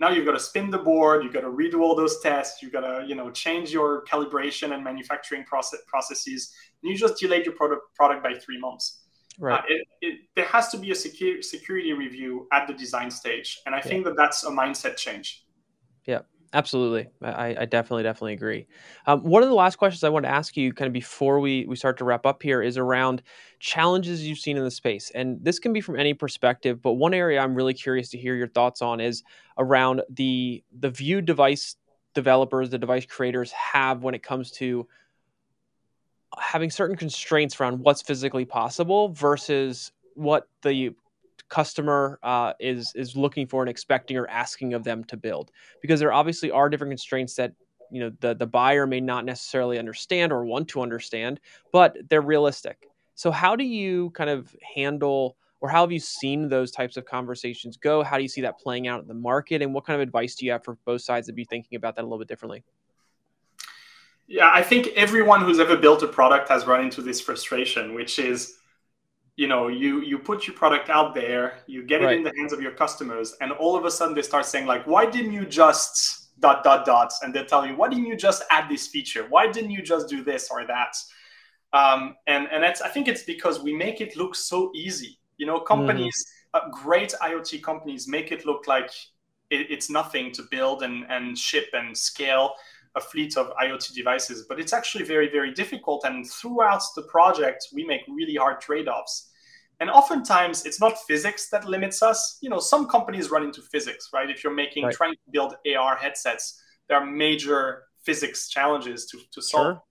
Now 0.00 0.10
you've 0.10 0.26
got 0.26 0.32
to 0.32 0.40
spin 0.40 0.70
the 0.70 0.78
board, 0.78 1.24
you've 1.24 1.32
got 1.32 1.40
to 1.40 1.48
redo 1.48 1.80
all 1.80 1.96
those 1.96 2.20
tests, 2.20 2.62
you've 2.62 2.72
got 2.72 2.82
to, 2.82 3.04
you 3.04 3.16
know, 3.16 3.30
change 3.30 3.72
your 3.72 4.04
calibration 4.04 4.72
and 4.74 4.84
manufacturing 4.84 5.42
process 5.44 5.80
processes. 5.88 6.52
And 6.82 6.92
you 6.92 6.96
just 6.96 7.18
delayed 7.18 7.44
your 7.44 7.54
product 7.56 7.82
product 7.96 8.22
by 8.22 8.34
three 8.34 8.60
months. 8.60 9.00
Right. 9.40 9.58
Uh, 9.58 9.62
it, 9.68 9.86
it, 10.00 10.20
there 10.36 10.44
has 10.44 10.68
to 10.68 10.78
be 10.78 10.92
a 10.92 10.94
secure, 10.94 11.42
security 11.42 11.92
review 11.92 12.46
at 12.52 12.68
the 12.68 12.74
design 12.74 13.10
stage, 13.10 13.60
and 13.66 13.74
I 13.74 13.78
yeah. 13.78 13.84
think 13.84 14.04
that 14.04 14.16
that's 14.16 14.44
a 14.44 14.50
mindset 14.50 14.96
change. 14.96 15.46
Yeah, 16.06 16.20
Absolutely, 16.54 17.08
I, 17.20 17.54
I 17.60 17.64
definitely 17.66 18.04
definitely 18.04 18.32
agree. 18.32 18.66
Um, 19.06 19.22
one 19.22 19.42
of 19.42 19.50
the 19.50 19.54
last 19.54 19.76
questions 19.76 20.02
I 20.02 20.08
want 20.08 20.24
to 20.24 20.30
ask 20.30 20.56
you, 20.56 20.72
kind 20.72 20.86
of 20.86 20.94
before 20.94 21.40
we 21.40 21.66
we 21.66 21.76
start 21.76 21.98
to 21.98 22.04
wrap 22.06 22.24
up 22.24 22.42
here, 22.42 22.62
is 22.62 22.78
around 22.78 23.22
challenges 23.60 24.26
you've 24.26 24.38
seen 24.38 24.56
in 24.56 24.64
the 24.64 24.70
space, 24.70 25.10
and 25.14 25.38
this 25.44 25.58
can 25.58 25.74
be 25.74 25.82
from 25.82 25.98
any 25.98 26.14
perspective. 26.14 26.80
But 26.80 26.94
one 26.94 27.12
area 27.12 27.40
I'm 27.40 27.54
really 27.54 27.74
curious 27.74 28.08
to 28.10 28.18
hear 28.18 28.34
your 28.34 28.48
thoughts 28.48 28.80
on 28.80 28.98
is 28.98 29.22
around 29.58 30.00
the 30.08 30.64
the 30.78 30.88
view 30.88 31.20
device 31.20 31.76
developers, 32.14 32.70
the 32.70 32.78
device 32.78 33.04
creators 33.04 33.52
have 33.52 34.02
when 34.02 34.14
it 34.14 34.22
comes 34.22 34.50
to 34.52 34.88
having 36.38 36.70
certain 36.70 36.96
constraints 36.96 37.58
around 37.60 37.80
what's 37.80 38.02
physically 38.02 38.44
possible 38.44 39.08
versus 39.10 39.92
what 40.14 40.48
the 40.62 40.90
customer 41.48 42.18
uh, 42.22 42.52
is 42.60 42.92
is 42.94 43.16
looking 43.16 43.46
for 43.46 43.62
and 43.62 43.70
expecting 43.70 44.16
or 44.16 44.26
asking 44.28 44.74
of 44.74 44.84
them 44.84 45.04
to 45.04 45.16
build. 45.16 45.50
Because 45.80 46.00
there 46.00 46.12
obviously 46.12 46.50
are 46.50 46.68
different 46.68 46.90
constraints 46.90 47.34
that 47.36 47.52
you 47.90 48.00
know 48.00 48.12
the 48.20 48.34
the 48.34 48.46
buyer 48.46 48.86
may 48.86 49.00
not 49.00 49.24
necessarily 49.24 49.78
understand 49.78 50.32
or 50.32 50.44
want 50.44 50.68
to 50.68 50.80
understand 50.80 51.40
but 51.72 51.96
they're 52.08 52.20
realistic. 52.20 52.88
So 53.14 53.30
how 53.30 53.56
do 53.56 53.64
you 53.64 54.10
kind 54.10 54.30
of 54.30 54.54
handle 54.74 55.36
or 55.60 55.68
how 55.68 55.80
have 55.80 55.90
you 55.90 55.98
seen 55.98 56.48
those 56.48 56.70
types 56.70 56.96
of 56.96 57.04
conversations 57.04 57.76
go? 57.76 58.04
How 58.04 58.16
do 58.16 58.22
you 58.22 58.28
see 58.28 58.42
that 58.42 58.60
playing 58.60 58.86
out 58.86 59.02
in 59.02 59.08
the 59.08 59.14
market? 59.14 59.60
And 59.60 59.74
what 59.74 59.84
kind 59.84 60.00
of 60.00 60.06
advice 60.06 60.36
do 60.36 60.46
you 60.46 60.52
have 60.52 60.62
for 60.62 60.76
both 60.84 61.02
sides 61.02 61.26
to 61.26 61.32
be 61.32 61.44
thinking 61.44 61.76
about 61.76 61.96
that 61.96 62.02
a 62.02 62.04
little 62.04 62.18
bit 62.18 62.28
differently? 62.28 62.62
Yeah 64.28 64.50
i 64.52 64.62
think 64.62 64.88
everyone 64.88 65.40
who's 65.40 65.58
ever 65.58 65.76
built 65.76 66.02
a 66.02 66.06
product 66.06 66.48
has 66.50 66.66
run 66.66 66.84
into 66.84 67.00
this 67.02 67.20
frustration 67.20 67.94
which 67.94 68.18
is 68.18 68.57
you 69.38 69.46
know 69.46 69.68
you 69.68 70.02
you 70.02 70.18
put 70.18 70.48
your 70.48 70.56
product 70.56 70.90
out 70.90 71.14
there 71.14 71.60
you 71.68 71.84
get 71.84 72.02
right. 72.02 72.14
it 72.14 72.16
in 72.16 72.24
the 72.24 72.32
hands 72.36 72.52
of 72.52 72.60
your 72.60 72.72
customers 72.72 73.36
and 73.40 73.52
all 73.52 73.76
of 73.76 73.84
a 73.84 73.90
sudden 73.90 74.12
they 74.12 74.20
start 74.20 74.44
saying 74.44 74.66
like 74.66 74.84
why 74.84 75.06
didn't 75.06 75.32
you 75.32 75.46
just 75.46 76.28
dot 76.40 76.64
dot 76.64 76.84
dots 76.84 77.20
and 77.22 77.32
they 77.32 77.44
tell 77.44 77.64
you 77.64 77.76
why 77.76 77.88
didn't 77.88 78.06
you 78.06 78.16
just 78.16 78.42
add 78.50 78.68
this 78.68 78.88
feature? 78.88 79.26
Why 79.28 79.50
didn't 79.50 79.70
you 79.70 79.82
just 79.82 80.08
do 80.08 80.22
this 80.24 80.48
or 80.50 80.66
that? 80.66 80.94
Um, 81.72 82.16
and 82.26 82.48
and 82.50 82.62
that's 82.62 82.80
i 82.80 82.88
think 82.88 83.08
it's 83.08 83.24
because 83.24 83.62
we 83.62 83.74
make 83.74 84.00
it 84.00 84.16
look 84.16 84.34
so 84.34 84.72
easy. 84.74 85.18
You 85.36 85.46
know 85.46 85.60
companies 85.60 86.16
mm. 86.54 86.58
uh, 86.58 86.70
great 86.70 87.14
iot 87.22 87.62
companies 87.62 88.08
make 88.08 88.32
it 88.32 88.44
look 88.44 88.66
like 88.66 88.90
it, 89.50 89.70
it's 89.70 89.88
nothing 89.88 90.32
to 90.32 90.42
build 90.50 90.82
and 90.82 91.06
and 91.08 91.38
ship 91.38 91.68
and 91.74 91.96
scale 91.96 92.54
a 92.98 93.00
fleet 93.00 93.36
of 93.36 93.52
IoT 93.62 93.94
devices, 93.94 94.44
but 94.48 94.60
it's 94.60 94.72
actually 94.72 95.04
very, 95.04 95.28
very 95.30 95.52
difficult. 95.52 96.04
And 96.04 96.28
throughout 96.28 96.82
the 96.96 97.02
project, 97.02 97.68
we 97.72 97.84
make 97.84 98.02
really 98.08 98.34
hard 98.34 98.60
trade 98.60 98.88
offs. 98.88 99.30
And 99.80 99.88
oftentimes, 99.90 100.66
it's 100.66 100.80
not 100.80 100.98
physics 101.06 101.48
that 101.50 101.64
limits 101.64 102.02
us. 102.02 102.38
You 102.40 102.50
know, 102.50 102.58
some 102.58 102.88
companies 102.88 103.30
run 103.30 103.44
into 103.44 103.62
physics, 103.62 104.10
right? 104.12 104.28
If 104.28 104.42
you're 104.42 104.54
making, 104.64 104.84
right. 104.84 104.94
trying 104.94 105.14
to 105.14 105.30
build 105.30 105.54
AR 105.76 105.96
headsets, 105.96 106.60
there 106.88 106.98
are 106.98 107.06
major 107.06 107.84
physics 108.02 108.48
challenges 108.48 109.06
to, 109.06 109.18
to 109.32 109.40
solve. 109.40 109.76
Sure. 109.76 109.82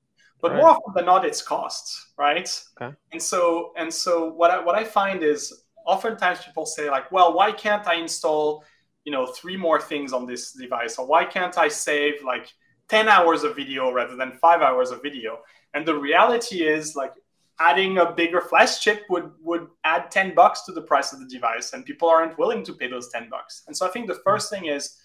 But 0.42 0.52
right. 0.52 0.58
more 0.58 0.70
often 0.70 0.94
than 0.94 1.06
not, 1.06 1.26
it's 1.26 1.42
costs, 1.42 2.14
right? 2.18 2.50
Okay. 2.80 2.96
And 3.12 3.22
so, 3.22 3.72
and 3.78 3.92
so, 3.94 4.34
what 4.34 4.52
I, 4.52 4.60
what 4.60 4.76
I 4.76 4.84
find 4.84 5.24
is 5.24 5.64
oftentimes 5.86 6.40
people 6.44 6.66
say 6.66 6.90
like, 6.90 7.12
well, 7.12 7.34
why 7.34 7.52
can't 7.52 7.88
I 7.88 7.96
install, 7.96 8.64
you 9.06 9.12
know, 9.12 9.26
three 9.26 9.58
more 9.58 9.80
things 9.80 10.14
on 10.14 10.28
this 10.28 10.52
device, 10.52 10.98
or 11.00 11.08
why 11.08 11.26
can't 11.26 11.58
I 11.58 11.70
save 11.70 12.16
like 12.24 12.52
10 12.90 13.08
hours 13.10 13.44
of 13.44 13.56
video 13.56 13.92
rather 13.92 14.16
than 14.16 14.38
five 14.40 14.62
hours 14.62 14.92
of 14.92 15.02
video. 15.02 15.40
And 15.74 15.86
the 15.86 15.96
reality 15.96 16.64
is 16.64 16.96
like 16.96 17.14
adding 17.60 17.98
a 17.98 18.12
bigger 18.12 18.42
flash 18.42 18.80
chip 18.82 19.04
would 19.10 19.32
would 19.42 19.68
add 19.84 20.12
10 20.12 20.36
bucks 20.36 20.64
to 20.64 20.72
the 20.72 20.82
price 20.82 21.12
of 21.12 21.20
the 21.20 21.26
device 21.26 21.74
and 21.74 21.86
people 21.86 22.08
aren't 22.08 22.38
willing 22.38 22.64
to 22.64 22.74
pay 22.74 22.88
those 22.88 23.10
10 23.10 23.30
bucks. 23.30 23.64
And 23.68 23.76
so 23.76 23.88
I 23.88 23.90
think 23.90 24.08
the 24.08 24.22
first 24.24 24.50
thing 24.50 24.66
is 24.66 24.98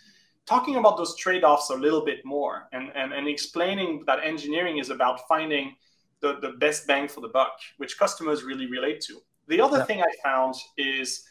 talking 0.47 0.77
about 0.77 0.97
those 0.97 1.17
trade-offs 1.17 1.71
a 1.71 1.75
little 1.75 2.05
bit 2.05 2.25
more 2.25 2.69
and, 2.73 2.91
and, 2.95 3.13
and 3.13 3.29
explaining 3.29 4.03
that 4.07 4.25
engineering 4.25 4.79
is 4.79 4.91
about 4.91 5.27
finding 5.29 5.75
the, 6.21 6.39
the 6.41 6.51
best 6.59 6.87
bang 6.87 7.09
for 7.09 7.21
the 7.21 7.29
buck, 7.29 7.53
which 7.77 7.99
customers 7.99 8.43
really 8.43 8.67
relate 8.67 9.01
to. 9.03 9.21
The 9.49 9.61
other 9.61 9.79
yeah. 9.79 9.85
thing 9.85 10.03
I 10.03 10.13
found 10.23 10.55
is 10.77 11.25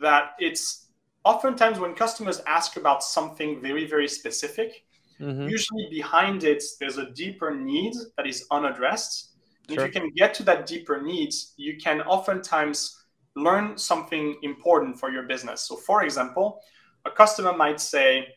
that 0.00 0.32
it's 0.38 0.88
oftentimes 1.24 1.78
when 1.78 1.94
customers 1.94 2.40
ask 2.46 2.76
about 2.76 3.02
something 3.02 3.60
very, 3.60 3.86
very 3.86 4.08
specific, 4.08 4.83
mm-hmm. 5.20 5.48
usually 5.48 5.88
behind 5.90 6.44
it, 6.44 6.62
there's 6.80 6.98
a 6.98 7.10
deeper 7.10 7.54
need 7.54 7.94
that 8.16 8.26
is 8.26 8.46
unaddressed. 8.50 9.30
Sure. 9.68 9.80
If 9.80 9.86
you 9.86 10.00
can 10.00 10.10
get 10.14 10.34
to 10.34 10.42
that 10.44 10.66
deeper 10.66 11.00
needs, 11.00 11.54
you 11.56 11.76
can 11.76 12.02
oftentimes 12.02 13.04
learn 13.36 13.76
something 13.76 14.36
important 14.42 14.98
for 14.98 15.10
your 15.10 15.24
business. 15.24 15.62
So, 15.62 15.76
for 15.76 16.04
example, 16.04 16.60
a 17.04 17.10
customer 17.10 17.52
might 17.52 17.80
say, 17.80 18.28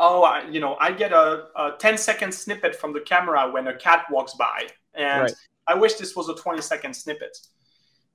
oh, 0.00 0.22
I, 0.22 0.48
you 0.48 0.60
know, 0.60 0.76
I 0.80 0.92
get 0.92 1.12
a, 1.12 1.46
a 1.56 1.72
10 1.78 1.98
second 1.98 2.32
snippet 2.32 2.76
from 2.76 2.92
the 2.92 3.00
camera 3.00 3.50
when 3.50 3.66
a 3.68 3.76
cat 3.76 4.06
walks 4.10 4.34
by. 4.34 4.68
And 4.94 5.22
right. 5.22 5.32
I 5.66 5.74
wish 5.74 5.94
this 5.94 6.14
was 6.16 6.28
a 6.28 6.34
20 6.34 6.62
second 6.62 6.94
snippet. 6.94 7.36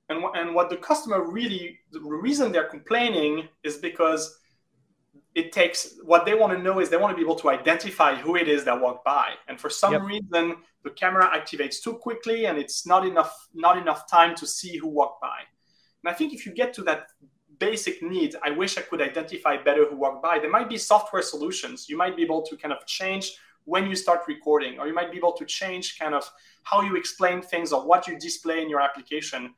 And, 0.08 0.24
and 0.34 0.54
what 0.54 0.70
the 0.70 0.76
customer 0.76 1.30
really, 1.30 1.78
the 1.92 2.00
reason 2.00 2.50
they're 2.50 2.68
complaining 2.68 3.48
is 3.62 3.76
because 3.76 4.39
it 5.34 5.52
takes 5.52 5.94
what 6.02 6.24
they 6.24 6.34
want 6.34 6.52
to 6.52 6.58
know 6.58 6.80
is 6.80 6.88
they 6.88 6.96
want 6.96 7.12
to 7.12 7.16
be 7.16 7.22
able 7.22 7.36
to 7.36 7.50
identify 7.50 8.16
who 8.16 8.36
it 8.36 8.48
is 8.48 8.64
that 8.64 8.80
walked 8.80 9.04
by. 9.04 9.34
And 9.48 9.60
for 9.60 9.70
some 9.70 9.92
yep. 9.92 10.02
reason, 10.02 10.56
the 10.82 10.90
camera 10.90 11.30
activates 11.30 11.80
too 11.82 11.94
quickly 11.94 12.46
and 12.46 12.58
it's 12.58 12.86
not 12.86 13.06
enough, 13.06 13.48
not 13.54 13.78
enough 13.78 14.10
time 14.10 14.34
to 14.36 14.46
see 14.46 14.76
who 14.76 14.88
walked 14.88 15.20
by. 15.20 15.40
And 16.02 16.12
I 16.12 16.16
think 16.16 16.32
if 16.32 16.46
you 16.46 16.52
get 16.52 16.72
to 16.74 16.82
that 16.82 17.06
basic 17.58 18.02
needs, 18.02 18.34
I 18.42 18.50
wish 18.50 18.76
I 18.76 18.80
could 18.80 19.00
identify 19.00 19.56
better 19.62 19.88
who 19.88 19.96
walked 19.96 20.22
by. 20.22 20.38
There 20.38 20.50
might 20.50 20.68
be 20.68 20.78
software 20.78 21.22
solutions. 21.22 21.88
You 21.88 21.96
might 21.96 22.16
be 22.16 22.22
able 22.22 22.42
to 22.42 22.56
kind 22.56 22.72
of 22.72 22.84
change 22.86 23.36
when 23.66 23.86
you 23.86 23.94
start 23.94 24.22
recording, 24.26 24.78
or 24.78 24.88
you 24.88 24.94
might 24.94 25.12
be 25.12 25.18
able 25.18 25.34
to 25.34 25.44
change 25.44 25.98
kind 25.98 26.14
of 26.14 26.28
how 26.64 26.80
you 26.80 26.96
explain 26.96 27.42
things 27.42 27.72
or 27.72 27.86
what 27.86 28.08
you 28.08 28.18
display 28.18 28.62
in 28.62 28.70
your 28.70 28.80
application. 28.80 29.54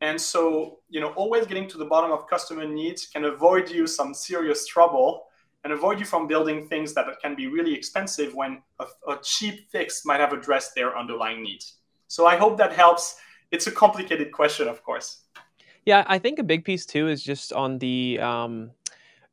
And 0.00 0.20
so, 0.20 0.78
you 0.88 1.00
know, 1.00 1.08
always 1.10 1.46
getting 1.46 1.68
to 1.68 1.78
the 1.78 1.84
bottom 1.84 2.12
of 2.12 2.28
customer 2.28 2.66
needs 2.66 3.06
can 3.06 3.24
avoid 3.24 3.70
you 3.70 3.86
some 3.86 4.14
serious 4.14 4.66
trouble 4.66 5.24
and 5.64 5.72
avoid 5.72 5.98
you 5.98 6.06
from 6.06 6.28
building 6.28 6.68
things 6.68 6.94
that 6.94 7.06
can 7.20 7.34
be 7.34 7.48
really 7.48 7.74
expensive 7.74 8.34
when 8.34 8.62
a, 8.78 8.86
a 9.08 9.18
cheap 9.22 9.68
fix 9.70 10.04
might 10.04 10.20
have 10.20 10.32
addressed 10.32 10.74
their 10.74 10.96
underlying 10.96 11.42
needs. 11.42 11.78
So 12.06 12.26
I 12.26 12.36
hope 12.36 12.56
that 12.58 12.72
helps. 12.72 13.16
It's 13.50 13.66
a 13.66 13.72
complicated 13.72 14.30
question, 14.30 14.68
of 14.68 14.84
course. 14.84 15.22
Yeah, 15.84 16.04
I 16.06 16.18
think 16.18 16.38
a 16.38 16.44
big 16.44 16.64
piece 16.64 16.86
too 16.86 17.08
is 17.08 17.24
just 17.24 17.52
on 17.52 17.78
the 17.78 18.20
um, 18.20 18.70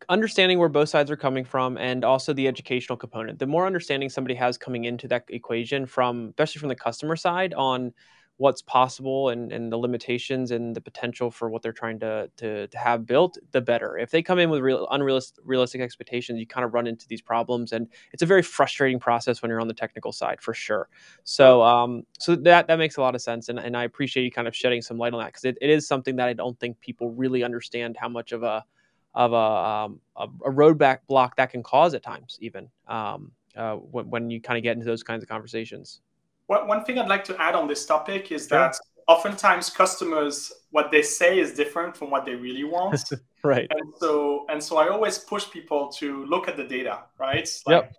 understanding 0.10 0.58
where 0.58 0.70
both 0.70 0.90
sides 0.90 1.12
are 1.12 1.16
coming 1.16 1.46
from 1.46 1.78
and 1.78 2.04
also 2.04 2.34
the 2.34 2.48
educational 2.48 2.98
component. 2.98 3.40
The 3.40 3.48
more 3.48 3.66
understanding 3.66 4.10
somebody 4.10 4.36
has 4.36 4.58
coming 4.58 4.86
into 4.86 5.08
that 5.10 5.26
equation 5.30 5.86
from, 5.86 6.30
especially 6.30 6.60
from 6.60 6.70
the 6.70 6.76
customer 6.76 7.16
side, 7.16 7.54
on 7.54 7.94
what's 8.38 8.62
possible 8.62 9.30
and, 9.30 9.54
and 9.54 9.72
the 9.72 9.78
limitations 9.78 10.52
and 10.52 10.76
the 10.76 10.82
potential 10.82 11.32
for 11.32 11.50
what 11.50 11.62
they're 11.62 11.72
trying 11.72 11.98
to, 12.00 12.30
to, 12.36 12.68
to 12.68 12.78
have 12.78 13.06
built, 13.06 13.38
the 13.52 13.62
better. 13.62 13.98
If 13.98 14.12
they 14.12 14.22
come 14.22 14.40
in 14.40 14.50
with 14.50 14.62
real, 14.62 14.88
unrealistic 14.92 15.44
realistic 15.46 15.82
expectations, 15.82 16.40
you 16.40 16.46
kind 16.46 16.66
of 16.66 16.74
run 16.74 16.88
into 16.88 17.08
these 17.08 17.22
problems, 17.22 17.72
and 17.72 17.88
it's 18.12 18.24
a 18.24 18.26
very 18.26 18.42
frustrating 18.42 19.00
process 19.00 19.42
when 19.42 19.50
you're 19.50 19.62
on 19.62 19.68
the 19.68 19.74
technical 19.74 20.12
side 20.12 20.42
for 20.42 20.54
sure. 20.54 20.90
So, 21.24 21.62
um, 21.64 22.04
so 22.20 22.36
that 22.36 22.68
that 22.68 22.78
makes 22.78 22.98
a 22.98 23.02
lot 23.02 23.16
of 23.16 23.22
sense, 23.22 23.50
and, 23.50 23.58
and 23.58 23.78
I 23.78 23.84
appreciate 23.84 24.24
you 24.24 24.32
kind 24.32 24.48
of 24.48 24.56
shedding 24.56 24.82
some 24.82 24.98
light 24.98 25.14
on 25.14 25.20
that 25.20 25.28
because 25.28 25.46
it, 25.46 25.58
it 25.62 25.70
is 25.70 25.88
something 25.88 26.18
that 26.18 26.28
I 26.28 26.34
don't 26.34 26.60
think 26.60 26.80
people 26.82 27.12
really 27.12 27.44
understand 27.44 27.96
how 27.98 28.10
much 28.10 28.32
of 28.34 28.44
a 28.44 28.66
of 29.14 29.32
a, 29.32 29.36
um, 29.36 30.02
a, 30.18 30.28
a 30.46 30.98
block 31.08 31.38
that 31.38 31.50
can 31.50 31.64
cause 31.64 31.94
at 31.94 32.04
times, 32.04 32.38
even 32.42 32.68
um, 32.88 33.32
uh, 33.56 33.76
when, 33.76 34.10
when 34.10 34.30
you 34.30 34.42
kind 34.42 34.58
of 34.58 34.64
get 34.64 34.74
into 34.74 34.86
those 34.86 35.04
kinds 35.04 35.24
of 35.24 35.30
conversations. 35.30 36.02
One 36.48 36.84
thing 36.84 37.00
I'd 37.00 37.08
like 37.08 37.24
to 37.26 37.42
add 37.42 37.56
on 37.56 37.68
this 37.68 37.86
topic 37.86 38.32
is 38.32 38.48
sure. 38.48 38.60
that 38.60 38.78
oftentimes 39.08 39.70
customers 39.70 40.52
what 40.72 40.92
they 40.92 41.02
say 41.02 41.40
is 41.40 41.54
different 41.54 41.96
from 41.96 42.10
what 42.10 42.26
they 42.26 42.36
really 42.36 42.64
want. 42.64 43.04
right. 43.44 43.68
And 43.70 43.94
so 43.98 44.46
and 44.50 44.64
so 44.64 44.78
I 44.78 44.90
always 44.90 45.18
push 45.18 45.50
people 45.50 45.90
to 46.00 46.26
look 46.26 46.48
at 46.48 46.58
the 46.58 46.64
data, 46.64 47.04
right? 47.20 47.50
Like, 47.66 47.84
yep. 47.84 47.94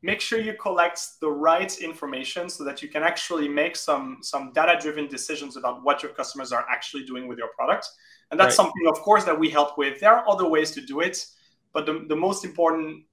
Make 0.00 0.20
sure 0.20 0.38
you 0.38 0.52
collect 0.52 1.00
the 1.20 1.28
right 1.28 1.76
information 1.78 2.48
so 2.48 2.62
that 2.62 2.82
you 2.82 2.88
can 2.88 3.02
actually 3.02 3.48
make 3.48 3.74
some 3.74 4.18
some 4.22 4.52
data 4.52 4.78
driven 4.80 5.08
decisions 5.08 5.56
about 5.56 5.82
what 5.82 6.02
your 6.02 6.12
customers 6.12 6.52
are 6.52 6.64
actually 6.70 7.04
doing 7.04 7.26
with 7.26 7.38
your 7.38 7.48
product. 7.56 7.88
And 8.30 8.38
that's 8.38 8.58
right. 8.58 8.64
something, 8.64 8.86
of 8.86 9.00
course, 9.00 9.24
that 9.24 9.38
we 9.38 9.48
help 9.48 9.78
with. 9.78 10.00
There 10.00 10.12
are 10.12 10.28
other 10.28 10.48
ways 10.48 10.70
to 10.72 10.80
do 10.80 11.00
it, 11.00 11.24
but 11.72 11.86
the, 11.86 12.04
the 12.08 12.14
most 12.16 12.44
important 12.44 13.04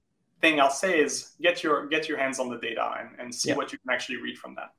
thing 0.46 0.60
I'll 0.60 0.70
say 0.70 1.00
is 1.00 1.32
get 1.40 1.62
your 1.62 1.86
get 1.86 2.08
your 2.08 2.18
hands 2.18 2.38
on 2.38 2.48
the 2.48 2.58
data 2.58 2.94
and, 3.00 3.10
and 3.18 3.34
see 3.34 3.52
what 3.52 3.72
you 3.72 3.78
can 3.78 3.90
actually 3.92 4.18
read 4.18 4.38
from 4.38 4.54
that. 4.54 4.72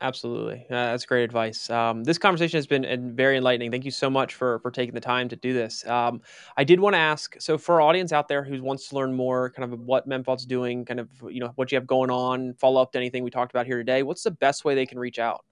Absolutely, 0.00 0.66
uh, 0.68 0.90
that's 0.90 1.06
great 1.06 1.22
advice. 1.22 1.70
Um, 1.70 2.02
this 2.02 2.18
conversation 2.18 2.58
has 2.58 2.66
been 2.66 3.14
very 3.14 3.36
enlightening. 3.36 3.70
Thank 3.70 3.84
you 3.84 3.92
so 3.92 4.10
much 4.10 4.34
for 4.34 4.58
for 4.60 4.70
taking 4.70 4.94
the 4.94 5.00
time 5.00 5.28
to 5.28 5.36
do 5.36 5.52
this. 5.52 5.86
Um, 5.86 6.22
I 6.56 6.64
did 6.64 6.80
want 6.80 6.94
to 6.94 6.98
ask, 6.98 7.36
so 7.40 7.56
for 7.56 7.76
our 7.76 7.82
audience 7.82 8.12
out 8.12 8.26
there 8.26 8.42
who 8.42 8.60
wants 8.62 8.88
to 8.88 8.96
learn 8.96 9.14
more, 9.14 9.50
kind 9.50 9.72
of 9.72 9.78
what 9.80 10.08
Memfault's 10.08 10.44
doing, 10.44 10.84
kind 10.84 10.98
of 10.98 11.08
you 11.30 11.40
know 11.40 11.52
what 11.54 11.70
you 11.70 11.76
have 11.76 11.86
going 11.86 12.10
on, 12.10 12.54
follow 12.54 12.82
up 12.82 12.92
to 12.92 12.98
anything 12.98 13.22
we 13.22 13.30
talked 13.30 13.52
about 13.52 13.66
here 13.66 13.78
today. 13.78 14.02
What's 14.02 14.24
the 14.24 14.32
best 14.32 14.64
way 14.64 14.74
they 14.74 14.86
can 14.86 14.98
reach 14.98 15.18
out? 15.20 15.44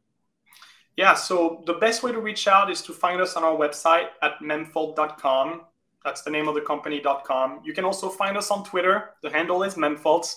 Yeah, 0.96 1.14
so 1.14 1.62
the 1.66 1.74
best 1.74 2.02
way 2.02 2.10
to 2.10 2.20
reach 2.20 2.48
out 2.48 2.70
is 2.70 2.82
to 2.82 2.92
find 2.92 3.20
us 3.20 3.36
on 3.36 3.44
our 3.44 3.56
website 3.56 4.08
at 4.20 4.40
memfault.com. 4.40 5.62
That's 6.04 6.22
the 6.22 6.30
name 6.30 6.48
of 6.48 6.54
the 6.54 6.62
company.com. 6.62 7.60
You 7.64 7.72
can 7.72 7.84
also 7.84 8.08
find 8.08 8.36
us 8.36 8.50
on 8.50 8.64
Twitter. 8.64 9.10
The 9.22 9.30
handle 9.30 9.62
is 9.62 9.74
Memfault. 9.74 10.34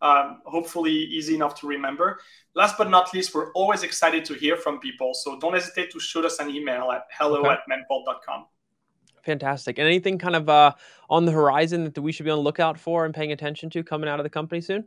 Um, 0.00 0.40
hopefully, 0.44 0.92
easy 0.92 1.34
enough 1.34 1.58
to 1.60 1.66
remember. 1.66 2.20
Last 2.54 2.76
but 2.76 2.90
not 2.90 3.12
least, 3.14 3.34
we're 3.34 3.52
always 3.52 3.82
excited 3.82 4.24
to 4.26 4.34
hear 4.34 4.56
from 4.56 4.78
people. 4.78 5.14
So 5.14 5.38
don't 5.38 5.54
hesitate 5.54 5.90
to 5.92 6.00
shoot 6.00 6.24
us 6.24 6.38
an 6.38 6.50
email 6.50 6.90
at 6.90 7.06
hello 7.10 7.40
okay. 7.40 7.50
at 7.50 7.60
memfault.com. 7.70 8.46
Fantastic. 9.24 9.78
And 9.78 9.86
anything 9.86 10.18
kind 10.18 10.36
of 10.36 10.48
uh, 10.48 10.72
on 11.08 11.24
the 11.24 11.32
horizon 11.32 11.84
that 11.84 12.00
we 12.00 12.12
should 12.12 12.24
be 12.24 12.30
on 12.30 12.38
the 12.38 12.42
lookout 12.42 12.78
for 12.78 13.04
and 13.04 13.14
paying 13.14 13.32
attention 13.32 13.70
to 13.70 13.82
coming 13.82 14.08
out 14.08 14.20
of 14.20 14.24
the 14.24 14.30
company 14.30 14.60
soon? 14.60 14.84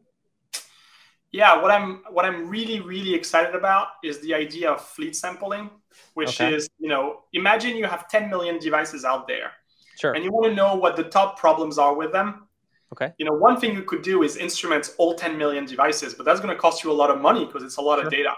Yeah, 1.32 1.62
what 1.62 1.72
I'm 1.72 2.04
what 2.10 2.24
I'm 2.24 2.48
really 2.48 2.80
really 2.80 3.14
excited 3.14 3.54
about 3.54 3.88
is 4.04 4.20
the 4.22 4.34
idea 4.34 4.72
of 4.72 4.82
fleet 4.82 5.16
sampling, 5.16 5.70
which 6.14 6.40
okay. 6.40 6.56
is 6.56 6.70
you 6.80 6.88
know 6.88 7.24
imagine 7.34 7.76
you 7.76 7.86
have 7.86 8.08
10 8.08 8.30
million 8.30 8.60
devices 8.60 9.04
out 9.04 9.28
there 9.28 9.52
Sure. 9.98 10.14
And 10.14 10.24
you 10.24 10.32
want 10.32 10.46
to 10.46 10.54
know 10.54 10.76
what 10.76 10.96
the 10.96 11.04
top 11.04 11.40
problems 11.40 11.78
are 11.78 11.96
with 11.96 12.12
them. 12.12 12.48
Okay. 12.94 13.14
You 13.18 13.26
know, 13.26 13.34
one 13.34 13.60
thing 13.60 13.74
you 13.76 13.84
could 13.84 14.02
do 14.02 14.24
is 14.24 14.38
instrument 14.38 14.92
all 14.98 15.16
10 15.16 15.38
million 15.38 15.66
devices, 15.66 16.14
but 16.14 16.26
that's 16.26 16.40
going 16.40 16.54
to 16.54 16.60
cost 16.60 16.84
you 16.84 16.92
a 16.92 16.94
lot 16.94 17.10
of 17.10 17.20
money 17.20 17.46
because 17.46 17.64
it's 17.64 17.78
a 17.78 17.82
lot 17.82 17.98
sure. 17.98 18.06
of 18.06 18.12
data. 18.12 18.34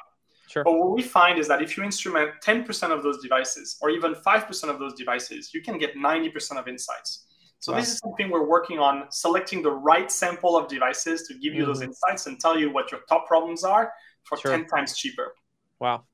Sure. 0.48 0.64
But 0.64 0.74
what 0.74 0.96
we 0.96 1.04
find 1.04 1.38
is 1.38 1.48
that 1.48 1.62
if 1.62 1.78
you 1.78 1.84
instrument 1.84 2.32
10% 2.44 2.92
of 2.92 3.04
those 3.04 3.22
devices 3.22 3.78
or 3.82 3.92
even 3.92 4.16
5% 4.16 4.64
of 4.70 4.80
those 4.80 4.96
devices, 4.96 5.54
you 5.54 5.62
can 5.62 5.78
get 5.78 5.96
90% 5.96 6.58
of 6.58 6.68
insights. 6.68 7.28
So 7.60 7.74
wow. 7.74 7.80
this 7.80 7.90
is 7.90 8.00
something 8.00 8.32
we're 8.32 8.48
working 8.48 8.80
on 8.80 9.06
selecting 9.12 9.62
the 9.62 9.72
right 9.72 10.12
sample 10.12 10.58
of 10.58 10.68
devices 10.68 11.28
to 11.28 11.34
give 11.36 11.54
you 11.54 11.62
mm-hmm. 11.62 11.68
those 11.68 11.82
insights 11.82 12.26
and 12.26 12.40
tell 12.40 12.58
you 12.58 12.72
what 12.72 12.92
your 12.92 13.02
top 13.08 13.28
problems 13.28 13.64
are 13.64 13.92
for 14.24 14.38
sure. 14.38 14.52
10 14.52 14.66
times 14.66 14.98
cheaper. 14.98 15.36
Wow. 15.80 16.06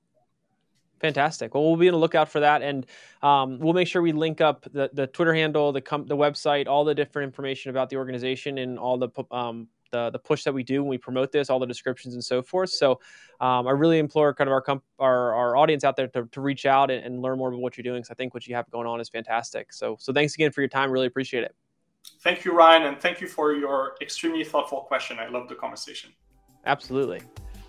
Fantastic. 0.99 1.53
Well, 1.53 1.63
we'll 1.63 1.75
be 1.75 1.89
on 1.89 1.93
the 1.93 1.99
lookout 1.99 2.29
for 2.29 2.39
that, 2.39 2.62
and 2.62 2.86
um, 3.21 3.60
we'll 3.60 3.73
make 3.73 3.88
sure 3.88 4.01
we 4.01 4.13
link 4.13 4.39
up 4.39 4.65
the, 4.71 4.89
the 4.93 5.08
Twitter 5.08 5.34
handle, 5.34 5.71
the 5.71 5.81
com- 5.81 6.08
the 6.08 6.15
website, 6.15 6.67
all 6.67 6.86
the 6.86 6.95
different 6.95 7.27
information 7.27 7.69
about 7.69 7.89
the 7.89 7.97
organization, 7.97 8.58
and 8.58 8.79
all 8.79 8.97
the 8.97 9.10
um, 9.29 9.67
the, 9.91 10.10
the 10.12 10.19
push 10.19 10.43
that 10.43 10.53
we 10.53 10.63
do 10.63 10.81
when 10.81 10.89
we 10.89 10.97
promote 10.97 11.31
this, 11.31 11.49
all 11.49 11.60
the 11.60 11.65
descriptions 11.65 12.13
and 12.13 12.23
so 12.23 12.41
forth. 12.41 12.69
So, 12.69 12.99
um, 13.39 13.67
I 13.67 13.71
really 13.71 13.99
implore 13.99 14.34
kind 14.34 14.47
of 14.47 14.51
our 14.53 14.62
comp- 14.62 14.84
our, 14.99 15.34
our 15.34 15.58
audience 15.58 15.84
out 15.84 15.95
there 15.95 16.08
to, 16.10 16.25
to 16.31 16.41
reach 16.41 16.65
out 16.65 16.91
and, 16.91 17.05
and 17.05 17.21
learn 17.21 17.38
more 17.38 17.49
about 17.49 17.62
what 17.62 17.77
you're 17.77 17.84
doing. 17.84 18.03
So, 18.03 18.12
I 18.12 18.15
think 18.15 18.34
what 18.34 18.47
you 18.47 18.55
have 18.55 18.69
going 18.71 18.88
on 18.88 18.99
is 18.99 19.10
fantastic. 19.10 19.73
So, 19.73 19.95
so 19.99 20.12
thanks 20.13 20.34
again 20.36 20.51
for 20.51 20.62
your 20.62 20.69
time. 20.69 20.91
Really 20.91 21.08
appreciate 21.08 21.43
it. 21.43 21.55
Thank 22.21 22.45
you, 22.45 22.53
Ryan, 22.53 22.84
and 22.84 23.01
thank 23.01 23.19
you 23.19 23.27
for 23.27 23.53
your 23.53 23.95
extremely 24.01 24.43
thoughtful 24.43 24.81
question. 24.81 25.17
I 25.19 25.27
love 25.27 25.49
the 25.49 25.55
conversation. 25.55 26.12
Absolutely. 26.65 27.21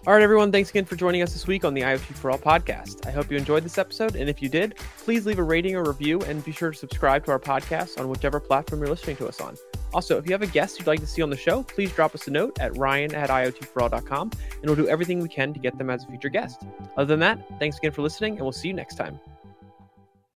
All 0.06 0.12
right, 0.12 0.22
everyone, 0.22 0.52
thanks 0.52 0.70
again 0.70 0.84
for 0.84 0.94
joining 0.94 1.22
us 1.22 1.32
this 1.32 1.48
week 1.48 1.64
on 1.64 1.74
the 1.74 1.80
IoT 1.80 2.14
for 2.14 2.30
All 2.30 2.38
podcast. 2.38 3.04
I 3.08 3.10
hope 3.10 3.28
you 3.28 3.36
enjoyed 3.36 3.64
this 3.64 3.76
episode, 3.76 4.14
and 4.14 4.30
if 4.30 4.40
you 4.40 4.48
did, 4.48 4.76
please 4.98 5.26
leave 5.26 5.40
a 5.40 5.42
rating 5.42 5.74
or 5.74 5.82
review 5.82 6.20
and 6.20 6.44
be 6.44 6.52
sure 6.52 6.70
to 6.70 6.78
subscribe 6.78 7.24
to 7.24 7.32
our 7.32 7.40
podcast 7.40 7.98
on 7.98 8.08
whichever 8.08 8.38
platform 8.38 8.82
you're 8.82 8.88
listening 8.88 9.16
to 9.16 9.26
us 9.26 9.40
on. 9.40 9.56
Also, 9.92 10.16
if 10.16 10.24
you 10.24 10.30
have 10.30 10.42
a 10.42 10.46
guest 10.46 10.78
you'd 10.78 10.86
like 10.86 11.00
to 11.00 11.08
see 11.08 11.22
on 11.22 11.30
the 11.30 11.36
show, 11.36 11.64
please 11.64 11.90
drop 11.90 12.14
us 12.14 12.28
a 12.28 12.30
note 12.30 12.56
at 12.60 12.76
ryan 12.76 13.12
at 13.16 13.30
iotforall.com, 13.30 14.30
and 14.30 14.64
we'll 14.64 14.76
do 14.76 14.86
everything 14.86 15.18
we 15.18 15.28
can 15.28 15.52
to 15.52 15.58
get 15.58 15.76
them 15.76 15.90
as 15.90 16.04
a 16.04 16.06
future 16.06 16.28
guest. 16.28 16.62
Other 16.96 17.06
than 17.06 17.18
that, 17.18 17.40
thanks 17.58 17.78
again 17.78 17.90
for 17.90 18.02
listening, 18.02 18.34
and 18.34 18.42
we'll 18.42 18.52
see 18.52 18.68
you 18.68 18.74
next 18.74 18.94
time. 18.94 19.18